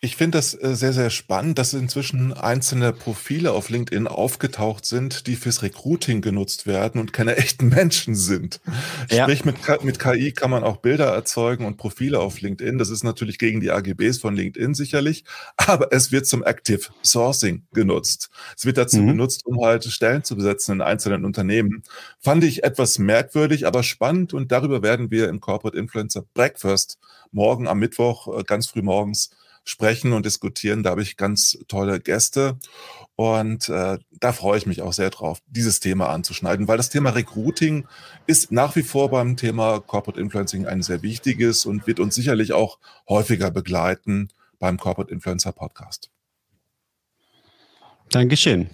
Ich 0.03 0.17
finde 0.17 0.37
das 0.37 0.53
äh, 0.53 0.75
sehr, 0.75 0.91
sehr 0.91 1.09
spannend, 1.09 1.57
dass 1.57 1.73
inzwischen 1.73 2.33
einzelne 2.33 2.91
Profile 2.91 3.53
auf 3.53 3.69
LinkedIn 3.69 4.09
aufgetaucht 4.09 4.85
sind, 4.85 5.27
die 5.27 5.37
fürs 5.37 5.63
Recruiting 5.63 6.19
genutzt 6.19 6.67
werden 6.67 6.99
und 6.99 7.13
keine 7.13 7.37
echten 7.37 7.69
Menschen 7.69 8.13
sind. 8.13 8.59
Ja. 9.09 9.23
Sprich, 9.23 9.45
mit, 9.45 9.55
mit 9.81 9.99
KI 9.99 10.33
kann 10.33 10.51
man 10.51 10.65
auch 10.65 10.75
Bilder 10.77 11.05
erzeugen 11.05 11.63
und 11.63 11.77
Profile 11.77 12.19
auf 12.19 12.41
LinkedIn. 12.41 12.77
Das 12.79 12.89
ist 12.89 13.05
natürlich 13.05 13.37
gegen 13.37 13.61
die 13.61 13.71
AGBs 13.71 14.17
von 14.17 14.35
LinkedIn 14.35 14.73
sicherlich, 14.73 15.23
aber 15.55 15.93
es 15.93 16.11
wird 16.11 16.27
zum 16.27 16.43
Active 16.43 16.81
Sourcing 17.01 17.63
genutzt. 17.71 18.29
Es 18.57 18.65
wird 18.65 18.77
dazu 18.77 18.97
mhm. 18.97 19.07
benutzt, 19.07 19.45
um 19.45 19.63
halt 19.63 19.85
Stellen 19.85 20.25
zu 20.25 20.35
besetzen 20.35 20.73
in 20.73 20.81
einzelnen 20.81 21.23
Unternehmen. 21.23 21.81
Fand 22.19 22.43
ich 22.43 22.65
etwas 22.65 22.99
merkwürdig, 22.99 23.65
aber 23.67 23.83
spannend 23.83 24.33
und 24.33 24.51
darüber 24.51 24.83
werden 24.83 25.11
wir 25.11 25.29
im 25.29 25.39
Corporate 25.39 25.77
Influencer 25.77 26.25
Breakfast 26.33 26.99
morgen 27.31 27.69
am 27.69 27.79
Mittwoch 27.79 28.37
äh, 28.37 28.43
ganz 28.43 28.67
früh 28.67 28.81
morgens 28.81 29.29
sprechen 29.63 30.13
und 30.13 30.25
diskutieren. 30.25 30.83
Da 30.83 30.91
habe 30.91 31.01
ich 31.01 31.17
ganz 31.17 31.57
tolle 31.67 31.99
Gäste. 31.99 32.57
Und 33.15 33.69
äh, 33.69 33.99
da 34.11 34.33
freue 34.33 34.57
ich 34.57 34.65
mich 34.65 34.81
auch 34.81 34.93
sehr 34.93 35.09
drauf, 35.09 35.39
dieses 35.47 35.79
Thema 35.79 36.09
anzuschneiden, 36.09 36.67
weil 36.67 36.77
das 36.77 36.89
Thema 36.89 37.11
Recruiting 37.11 37.87
ist 38.25 38.51
nach 38.51 38.75
wie 38.75 38.81
vor 38.81 39.11
beim 39.11 39.37
Thema 39.37 39.79
Corporate 39.79 40.19
Influencing 40.19 40.65
ein 40.65 40.81
sehr 40.81 41.03
wichtiges 41.03 41.65
und 41.65 41.85
wird 41.85 41.99
uns 41.99 42.15
sicherlich 42.15 42.53
auch 42.53 42.79
häufiger 43.07 43.51
begleiten 43.51 44.29
beim 44.59 44.77
Corporate 44.77 45.13
Influencer 45.13 45.51
Podcast. 45.51 46.09
Dankeschön. 48.09 48.69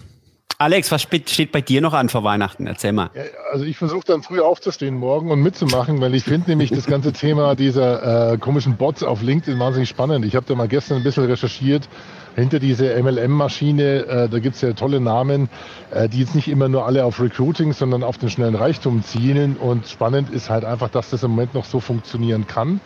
Alex, 0.58 0.92
was 0.92 1.04
steht 1.04 1.54
bei 1.54 1.62
dir 1.62 1.80
noch 1.80 1.94
an 1.94 2.10
vor 2.10 2.26
Weihnachten? 2.26 2.68
Erzähl 2.68 2.92
mal. 2.92 3.12
Also 3.52 3.64
ich 3.64 3.78
versuche 3.78 4.06
dann 4.06 4.24
früh 4.24 4.42
aufzustehen 4.42 4.96
morgen 4.96 5.32
und 5.32 5.42
mitzumachen, 5.42 6.02
weil 6.02 6.14
ich 6.16 6.26
finde 6.26 6.50
nämlich 6.50 6.70
das 6.70 6.86
ganze 6.86 7.14
Thema 7.14 7.56
dieser 7.56 8.34
äh, 8.34 8.38
komischen 8.38 8.76
Bots 8.76 9.02
auf 9.02 9.22
LinkedIn 9.22 9.58
wahnsinnig 9.58 9.88
spannend. 9.88 10.26
Ich 10.26 10.36
habe 10.36 10.46
da 10.46 10.56
mal 10.56 10.68
gestern 10.68 10.98
ein 10.98 11.04
bisschen 11.04 11.26
recherchiert. 11.26 11.88
Hinter 12.36 12.60
dieser 12.60 13.02
MLM-Maschine, 13.02 14.06
äh, 14.06 14.30
da 14.30 14.40
gibt 14.40 14.56
es 14.56 14.62
ja 14.62 14.74
tolle 14.74 15.00
Namen, 15.00 15.50
äh, 15.92 16.10
die 16.10 16.20
jetzt 16.20 16.36
nicht 16.36 16.50
immer 16.50 16.68
nur 16.68 16.86
alle 16.86 17.06
auf 17.06 17.22
Recruiting, 17.22 17.72
sondern 17.72 18.04
auf 18.04 18.18
den 18.18 18.30
schnellen 18.30 18.56
Reichtum 18.56 19.04
zielen. 19.04 19.56
Und 19.56 19.88
spannend 19.88 20.30
ist 20.30 20.50
halt 20.50 20.66
einfach, 20.66 20.90
dass 20.90 21.10
das 21.10 21.24
im 21.24 21.32
Moment 21.32 21.54
noch 21.54 21.66
so 21.66 21.80
funktionieren 21.80 22.48
kann. 22.48 22.82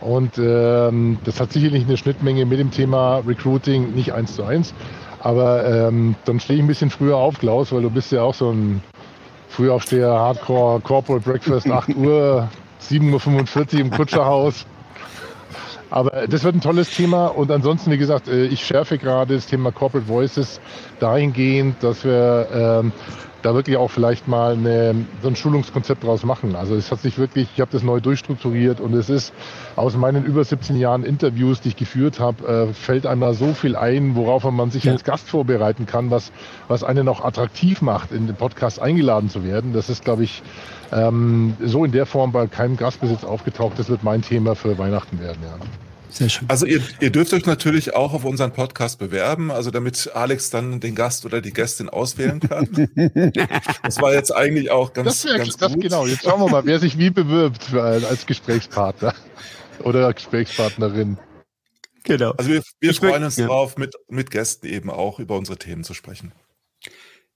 Und 0.00 0.38
ähm, 0.38 1.18
das 1.24 1.40
hat 1.40 1.52
sicherlich 1.52 1.84
eine 1.84 1.96
Schnittmenge 1.96 2.44
mit 2.44 2.58
dem 2.58 2.72
Thema 2.72 3.18
Recruiting, 3.18 3.94
nicht 3.94 4.12
eins 4.12 4.34
zu 4.34 4.42
eins. 4.42 4.74
Aber 5.22 5.64
ähm, 5.64 6.16
dann 6.24 6.40
stehe 6.40 6.58
ich 6.58 6.64
ein 6.64 6.66
bisschen 6.66 6.90
früher 6.90 7.16
auf, 7.16 7.38
Klaus, 7.38 7.72
weil 7.72 7.82
du 7.82 7.90
bist 7.90 8.10
ja 8.10 8.22
auch 8.22 8.34
so 8.34 8.50
ein 8.50 8.82
Frühaufsteher, 9.50 10.10
Hardcore, 10.10 10.80
Corporate 10.80 11.24
Breakfast, 11.24 11.70
8 11.70 11.88
Uhr, 11.96 12.48
7.45 12.82 13.74
Uhr 13.74 13.80
im 13.80 13.90
Kutscherhaus. 13.90 14.66
Aber 15.90 16.26
das 16.26 16.42
wird 16.42 16.56
ein 16.56 16.60
tolles 16.60 16.90
Thema. 16.90 17.26
Und 17.26 17.52
ansonsten, 17.52 17.92
wie 17.92 17.98
gesagt, 17.98 18.26
äh, 18.26 18.46
ich 18.46 18.64
schärfe 18.64 18.98
gerade 18.98 19.36
das 19.36 19.46
Thema 19.46 19.70
Corporate 19.70 20.08
Voices 20.08 20.60
dahingehend, 20.98 21.76
dass 21.84 22.04
wir 22.04 22.48
ähm, 22.52 22.92
da 23.42 23.54
wirklich 23.54 23.76
auch 23.76 23.90
vielleicht 23.90 24.28
mal 24.28 24.52
eine, 24.52 24.94
so 25.22 25.28
ein 25.28 25.36
Schulungskonzept 25.36 26.04
draus 26.04 26.24
machen. 26.24 26.54
Also 26.56 26.74
es 26.74 26.90
hat 26.90 27.00
sich 27.00 27.18
wirklich, 27.18 27.48
ich 27.54 27.60
habe 27.60 27.70
das 27.72 27.82
neu 27.82 28.00
durchstrukturiert 28.00 28.80
und 28.80 28.94
es 28.94 29.10
ist 29.10 29.32
aus 29.76 29.96
meinen 29.96 30.24
über 30.24 30.44
17 30.44 30.76
Jahren 30.76 31.04
Interviews, 31.04 31.60
die 31.60 31.68
ich 31.68 31.76
geführt 31.76 32.20
habe, 32.20 32.68
äh, 32.70 32.74
fällt 32.74 33.06
einem 33.06 33.20
da 33.20 33.34
so 33.34 33.52
viel 33.54 33.76
ein, 33.76 34.14
worauf 34.14 34.44
man 34.44 34.70
sich 34.70 34.84
ja. 34.84 34.92
als 34.92 35.04
Gast 35.04 35.28
vorbereiten 35.28 35.86
kann, 35.86 36.10
was, 36.10 36.32
was 36.68 36.84
einen 36.84 37.08
auch 37.08 37.24
attraktiv 37.24 37.82
macht, 37.82 38.12
in 38.12 38.26
den 38.26 38.36
Podcast 38.36 38.80
eingeladen 38.80 39.28
zu 39.28 39.44
werden. 39.44 39.72
Das 39.72 39.90
ist, 39.90 40.04
glaube 40.04 40.24
ich, 40.24 40.42
ähm, 40.92 41.54
so 41.62 41.84
in 41.84 41.92
der 41.92 42.06
Form 42.06 42.32
bei 42.32 42.46
keinem 42.46 42.76
Gastbesitz 42.76 43.24
aufgetaucht. 43.24 43.78
Das 43.78 43.88
wird 43.88 44.02
mein 44.04 44.22
Thema 44.22 44.54
für 44.54 44.78
Weihnachten 44.78 45.20
werden, 45.20 45.38
ja. 45.42 45.56
Sehr 46.12 46.28
schön. 46.28 46.48
Also 46.50 46.66
ihr, 46.66 46.82
ihr 47.00 47.10
dürft 47.10 47.32
euch 47.32 47.46
natürlich 47.46 47.94
auch 47.94 48.12
auf 48.12 48.24
unseren 48.24 48.52
Podcast 48.52 48.98
bewerben, 48.98 49.50
also 49.50 49.70
damit 49.70 50.10
Alex 50.14 50.50
dann 50.50 50.78
den 50.78 50.94
Gast 50.94 51.24
oder 51.24 51.40
die 51.40 51.52
Gästin 51.52 51.88
auswählen 51.88 52.38
kann. 52.38 52.68
das 53.82 54.00
war 54.00 54.12
jetzt 54.12 54.30
eigentlich 54.30 54.70
auch 54.70 54.92
ganz, 54.92 55.22
das 55.22 55.36
ganz 55.36 55.56
das, 55.56 55.72
gut. 55.72 55.82
Genau, 55.82 56.06
jetzt 56.06 56.24
schauen 56.24 56.40
wir 56.40 56.50
mal, 56.50 56.66
wer 56.66 56.78
sich 56.78 56.98
wie 56.98 57.08
bewirbt 57.08 57.64
für, 57.64 57.82
als 57.82 58.26
Gesprächspartner 58.26 59.14
oder 59.82 60.12
Gesprächspartnerin. 60.12 61.16
Genau. 62.04 62.32
Also 62.32 62.50
wir, 62.50 62.62
wir 62.80 62.94
freuen 62.94 63.24
uns 63.24 63.36
ja. 63.36 63.46
drauf, 63.46 63.78
mit, 63.78 63.94
mit 64.08 64.30
Gästen 64.30 64.66
eben 64.66 64.90
auch 64.90 65.18
über 65.18 65.38
unsere 65.38 65.56
Themen 65.56 65.82
zu 65.82 65.94
sprechen. 65.94 66.32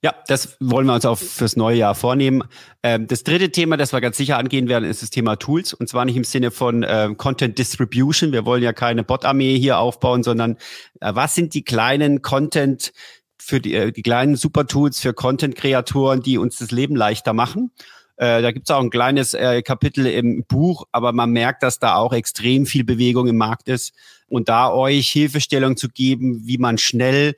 Ja, 0.02 0.14
das 0.28 0.56
wollen 0.60 0.86
wir 0.86 0.94
uns 0.94 1.06
auch 1.06 1.16
fürs 1.16 1.56
neue 1.56 1.78
Jahr 1.78 1.94
vornehmen. 1.94 2.44
Ähm, 2.82 3.06
das 3.06 3.24
dritte 3.24 3.50
Thema, 3.50 3.76
das 3.76 3.92
wir 3.92 4.00
ganz 4.00 4.16
sicher 4.16 4.36
angehen 4.38 4.68
werden, 4.68 4.84
ist 4.84 5.02
das 5.02 5.10
Thema 5.10 5.36
Tools. 5.36 5.72
Und 5.72 5.88
zwar 5.88 6.04
nicht 6.04 6.16
im 6.16 6.24
Sinne 6.24 6.50
von 6.50 6.82
äh, 6.82 7.08
Content 7.16 7.58
Distribution. 7.58 8.32
Wir 8.32 8.44
wollen 8.44 8.62
ja 8.62 8.72
keine 8.72 9.04
Bot-Armee 9.04 9.58
hier 9.58 9.78
aufbauen, 9.78 10.22
sondern 10.22 10.58
äh, 11.00 11.14
was 11.14 11.34
sind 11.34 11.54
die 11.54 11.64
kleinen 11.64 12.20
Content 12.20 12.92
für 13.38 13.60
die, 13.60 13.74
äh, 13.74 13.90
die 13.90 14.02
kleinen 14.02 14.36
Super-Tools 14.36 15.00
für 15.00 15.14
Content-Kreatoren, 15.14 16.20
die 16.20 16.36
uns 16.36 16.58
das 16.58 16.70
Leben 16.70 16.94
leichter 16.94 17.32
machen? 17.32 17.70
Äh, 18.16 18.42
da 18.42 18.52
gibt 18.52 18.68
es 18.68 18.74
auch 18.74 18.82
ein 18.82 18.90
kleines 18.90 19.34
äh, 19.34 19.62
Kapitel 19.62 20.06
im 20.06 20.44
Buch, 20.46 20.84
aber 20.92 21.12
man 21.12 21.30
merkt, 21.30 21.62
dass 21.62 21.78
da 21.78 21.96
auch 21.96 22.12
extrem 22.12 22.66
viel 22.66 22.84
Bewegung 22.84 23.28
im 23.28 23.36
Markt 23.36 23.68
ist. 23.68 23.94
Und 24.28 24.48
da 24.48 24.70
euch 24.72 25.08
Hilfestellung 25.08 25.76
zu 25.76 25.88
geben, 25.88 26.42
wie 26.44 26.58
man 26.58 26.78
schnell 26.78 27.34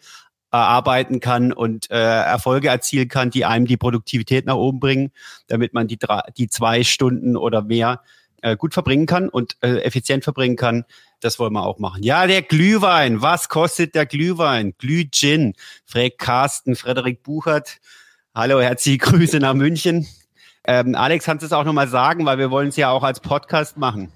arbeiten 0.57 1.21
kann 1.21 1.53
und 1.53 1.91
äh, 1.91 1.97
Erfolge 1.97 2.69
erzielen 2.69 3.09
kann, 3.09 3.31
die 3.31 3.45
einem 3.45 3.67
die 3.67 3.77
Produktivität 3.77 4.47
nach 4.47 4.57
oben 4.57 4.81
bringen, 4.81 5.13
damit 5.47 5.75
man 5.75 5.89
die, 5.89 5.99
drei, 5.99 6.23
die 6.37 6.49
zwei 6.49 6.85
Stunden 6.85 7.37
oder 7.37 7.63
mehr 7.63 8.03
äh, 8.43 8.57
gut 8.57 8.73
verbringen 8.73 9.07
kann 9.07 9.29
und 9.29 9.57
äh, 9.63 9.81
effizient 9.81 10.25
verbringen 10.25 10.57
kann. 10.57 10.85
Das 11.21 11.39
wollen 11.39 11.53
wir 11.53 11.67
auch 11.67 11.79
machen. 11.79 12.03
Ja, 12.03 12.27
der 12.27 12.43
Glühwein. 12.43 13.21
Was 13.21 13.49
kostet 13.49 13.95
der 13.95 14.07
Glühwein? 14.07 14.75
Glühgin. 14.79 15.55
Frag 15.85 16.19
Carsten, 16.19 16.77
Frederik 16.77 17.23
Buchert. 17.23 17.79
Hallo, 18.35 18.61
herzliche 18.61 18.99
Grüße 18.99 19.39
nach 19.41 19.55
München. 19.55 20.07
Ähm, 20.65 20.95
Alex, 20.95 21.25
kannst 21.25 21.43
du 21.43 21.47
es 21.47 21.53
auch 21.53 21.65
nochmal 21.65 21.89
sagen, 21.89 22.25
weil 22.27 22.39
wir 22.39 22.51
wollen 22.51 22.69
es 22.69 22.77
ja 22.77 22.91
auch 22.91 23.03
als 23.03 23.21
Podcast 23.21 23.77
machen. 23.77 24.13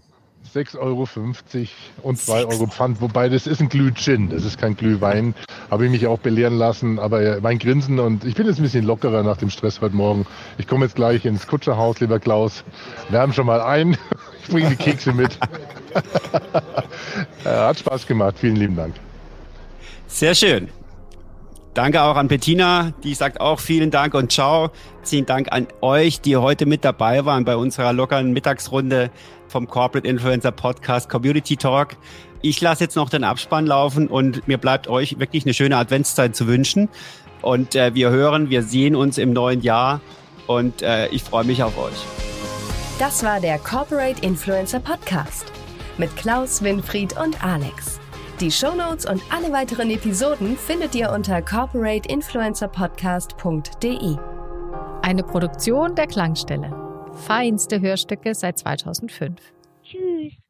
6,50 0.55 0.79
Euro 0.79 1.09
und 2.03 2.19
2 2.19 2.45
Euro 2.45 2.67
Pfand. 2.67 3.01
Wobei 3.01 3.29
das 3.29 3.47
ist 3.47 3.61
ein 3.61 3.69
Glühgin, 3.69 4.29
das 4.29 4.45
ist 4.45 4.59
kein 4.59 4.77
Glühwein. 4.77 5.35
Habe 5.71 5.87
ich 5.87 5.91
mich 5.91 6.07
auch 6.07 6.19
belehren 6.19 6.59
lassen. 6.59 6.99
Aber 6.99 7.41
mein 7.41 7.59
Grinsen 7.59 7.99
und 7.99 8.25
ich 8.25 8.35
bin 8.35 8.47
jetzt 8.47 8.59
ein 8.59 8.63
bisschen 8.63 8.85
lockerer 8.85 9.23
nach 9.23 9.37
dem 9.37 9.51
Stress 9.51 9.81
heute 9.81 9.97
Morgen. 9.97 10.27
Ich 10.59 10.67
komme 10.67 10.85
jetzt 10.85 10.97
gleich 10.97 11.25
ins 11.25 11.47
Kutscherhaus, 11.47 12.01
lieber 12.01 12.21
Klaus. 12.21 12.65
Haben 13.11 13.33
schon 13.33 13.47
mal 13.47 13.61
ein. 13.61 13.97
Ich 14.45 14.49
bringe 14.49 14.71
die 14.71 14.77
Kekse 14.77 15.13
mit. 15.13 15.39
Hat 17.45 17.79
Spaß 17.79 18.09
gemacht. 18.09 18.35
Vielen 18.41 18.57
lieben 18.57 18.75
Dank. 18.75 18.97
Sehr 20.09 20.35
schön. 20.35 20.69
Danke 21.75 22.03
auch 22.03 22.17
an 22.17 22.29
Bettina, 22.29 22.93
die 23.03 23.15
sagt 23.15 23.41
auch 23.41 23.59
vielen 23.59 23.91
Dank 23.91 24.13
und 24.13 24.31
ciao. 24.31 24.71
Vielen 25.05 25.25
Dank 25.25 25.51
an 25.53 25.69
euch, 25.81 26.21
die 26.21 26.37
heute 26.37 26.67
mit 26.67 26.85
dabei 26.85 27.25
waren 27.25 27.47
bei 27.47 27.57
unserer 27.57 27.95
lockeren 27.95 28.33
Mittagsrunde 28.33 29.11
vom 29.49 29.67
Corporate 29.67 30.07
Influencer 30.07 30.53
Podcast 30.53 31.09
Community 31.09 31.57
Talk. 31.57 31.97
Ich 32.43 32.61
lasse 32.61 32.85
jetzt 32.85 32.97
noch 32.97 33.09
den 33.09 33.25
Abspann 33.25 33.67
laufen 33.67 34.09
und 34.09 34.47
mir 34.47 34.59
bleibt 34.59 34.87
euch 34.87 35.19
wirklich 35.19 35.45
eine 35.47 35.55
schöne 35.55 35.79
Adventszeit 35.79 36.37
zu 36.37 36.47
wünschen. 36.47 36.91
Und 37.41 37.75
äh, 37.75 37.95
wir 37.95 38.11
hören, 38.11 38.51
wir 38.51 38.63
sehen 38.63 38.95
uns 38.95 39.17
im 39.17 39.33
neuen 39.33 39.63
Jahr 39.63 40.03
und 40.47 40.83
äh, 40.83 41.09
ich 41.09 41.23
freue 41.23 41.45
mich 41.45 41.63
auf 41.63 41.79
euch. 41.79 42.05
Das 42.99 43.25
war 43.25 43.41
der 43.41 43.59
Corporate 43.59 44.21
Influencer 44.21 44.81
Podcast 44.81 45.47
mit 45.97 46.15
Klaus, 46.17 46.63
Winfried 46.63 47.17
und 47.19 47.43
Alex. 47.43 48.02
Die 48.43 48.51
Shownotes 48.51 49.07
und 49.07 49.23
alle 49.31 49.51
weiteren 49.53 49.89
Episoden 49.89 50.57
findet 50.57 50.97
ihr 50.97 51.13
unter 51.13 51.41
corporateinfluencerpodcast.de. 51.43 54.17
Eine 55.01 55.23
Produktion 55.23 55.95
der 55.95 56.09
Klangstelle. 56.09 56.75
Feinste 57.25 57.81
Hörstücke 57.81 58.35
seit 58.35 58.59
2005. 58.59 59.41
Tschüss. 59.85 60.42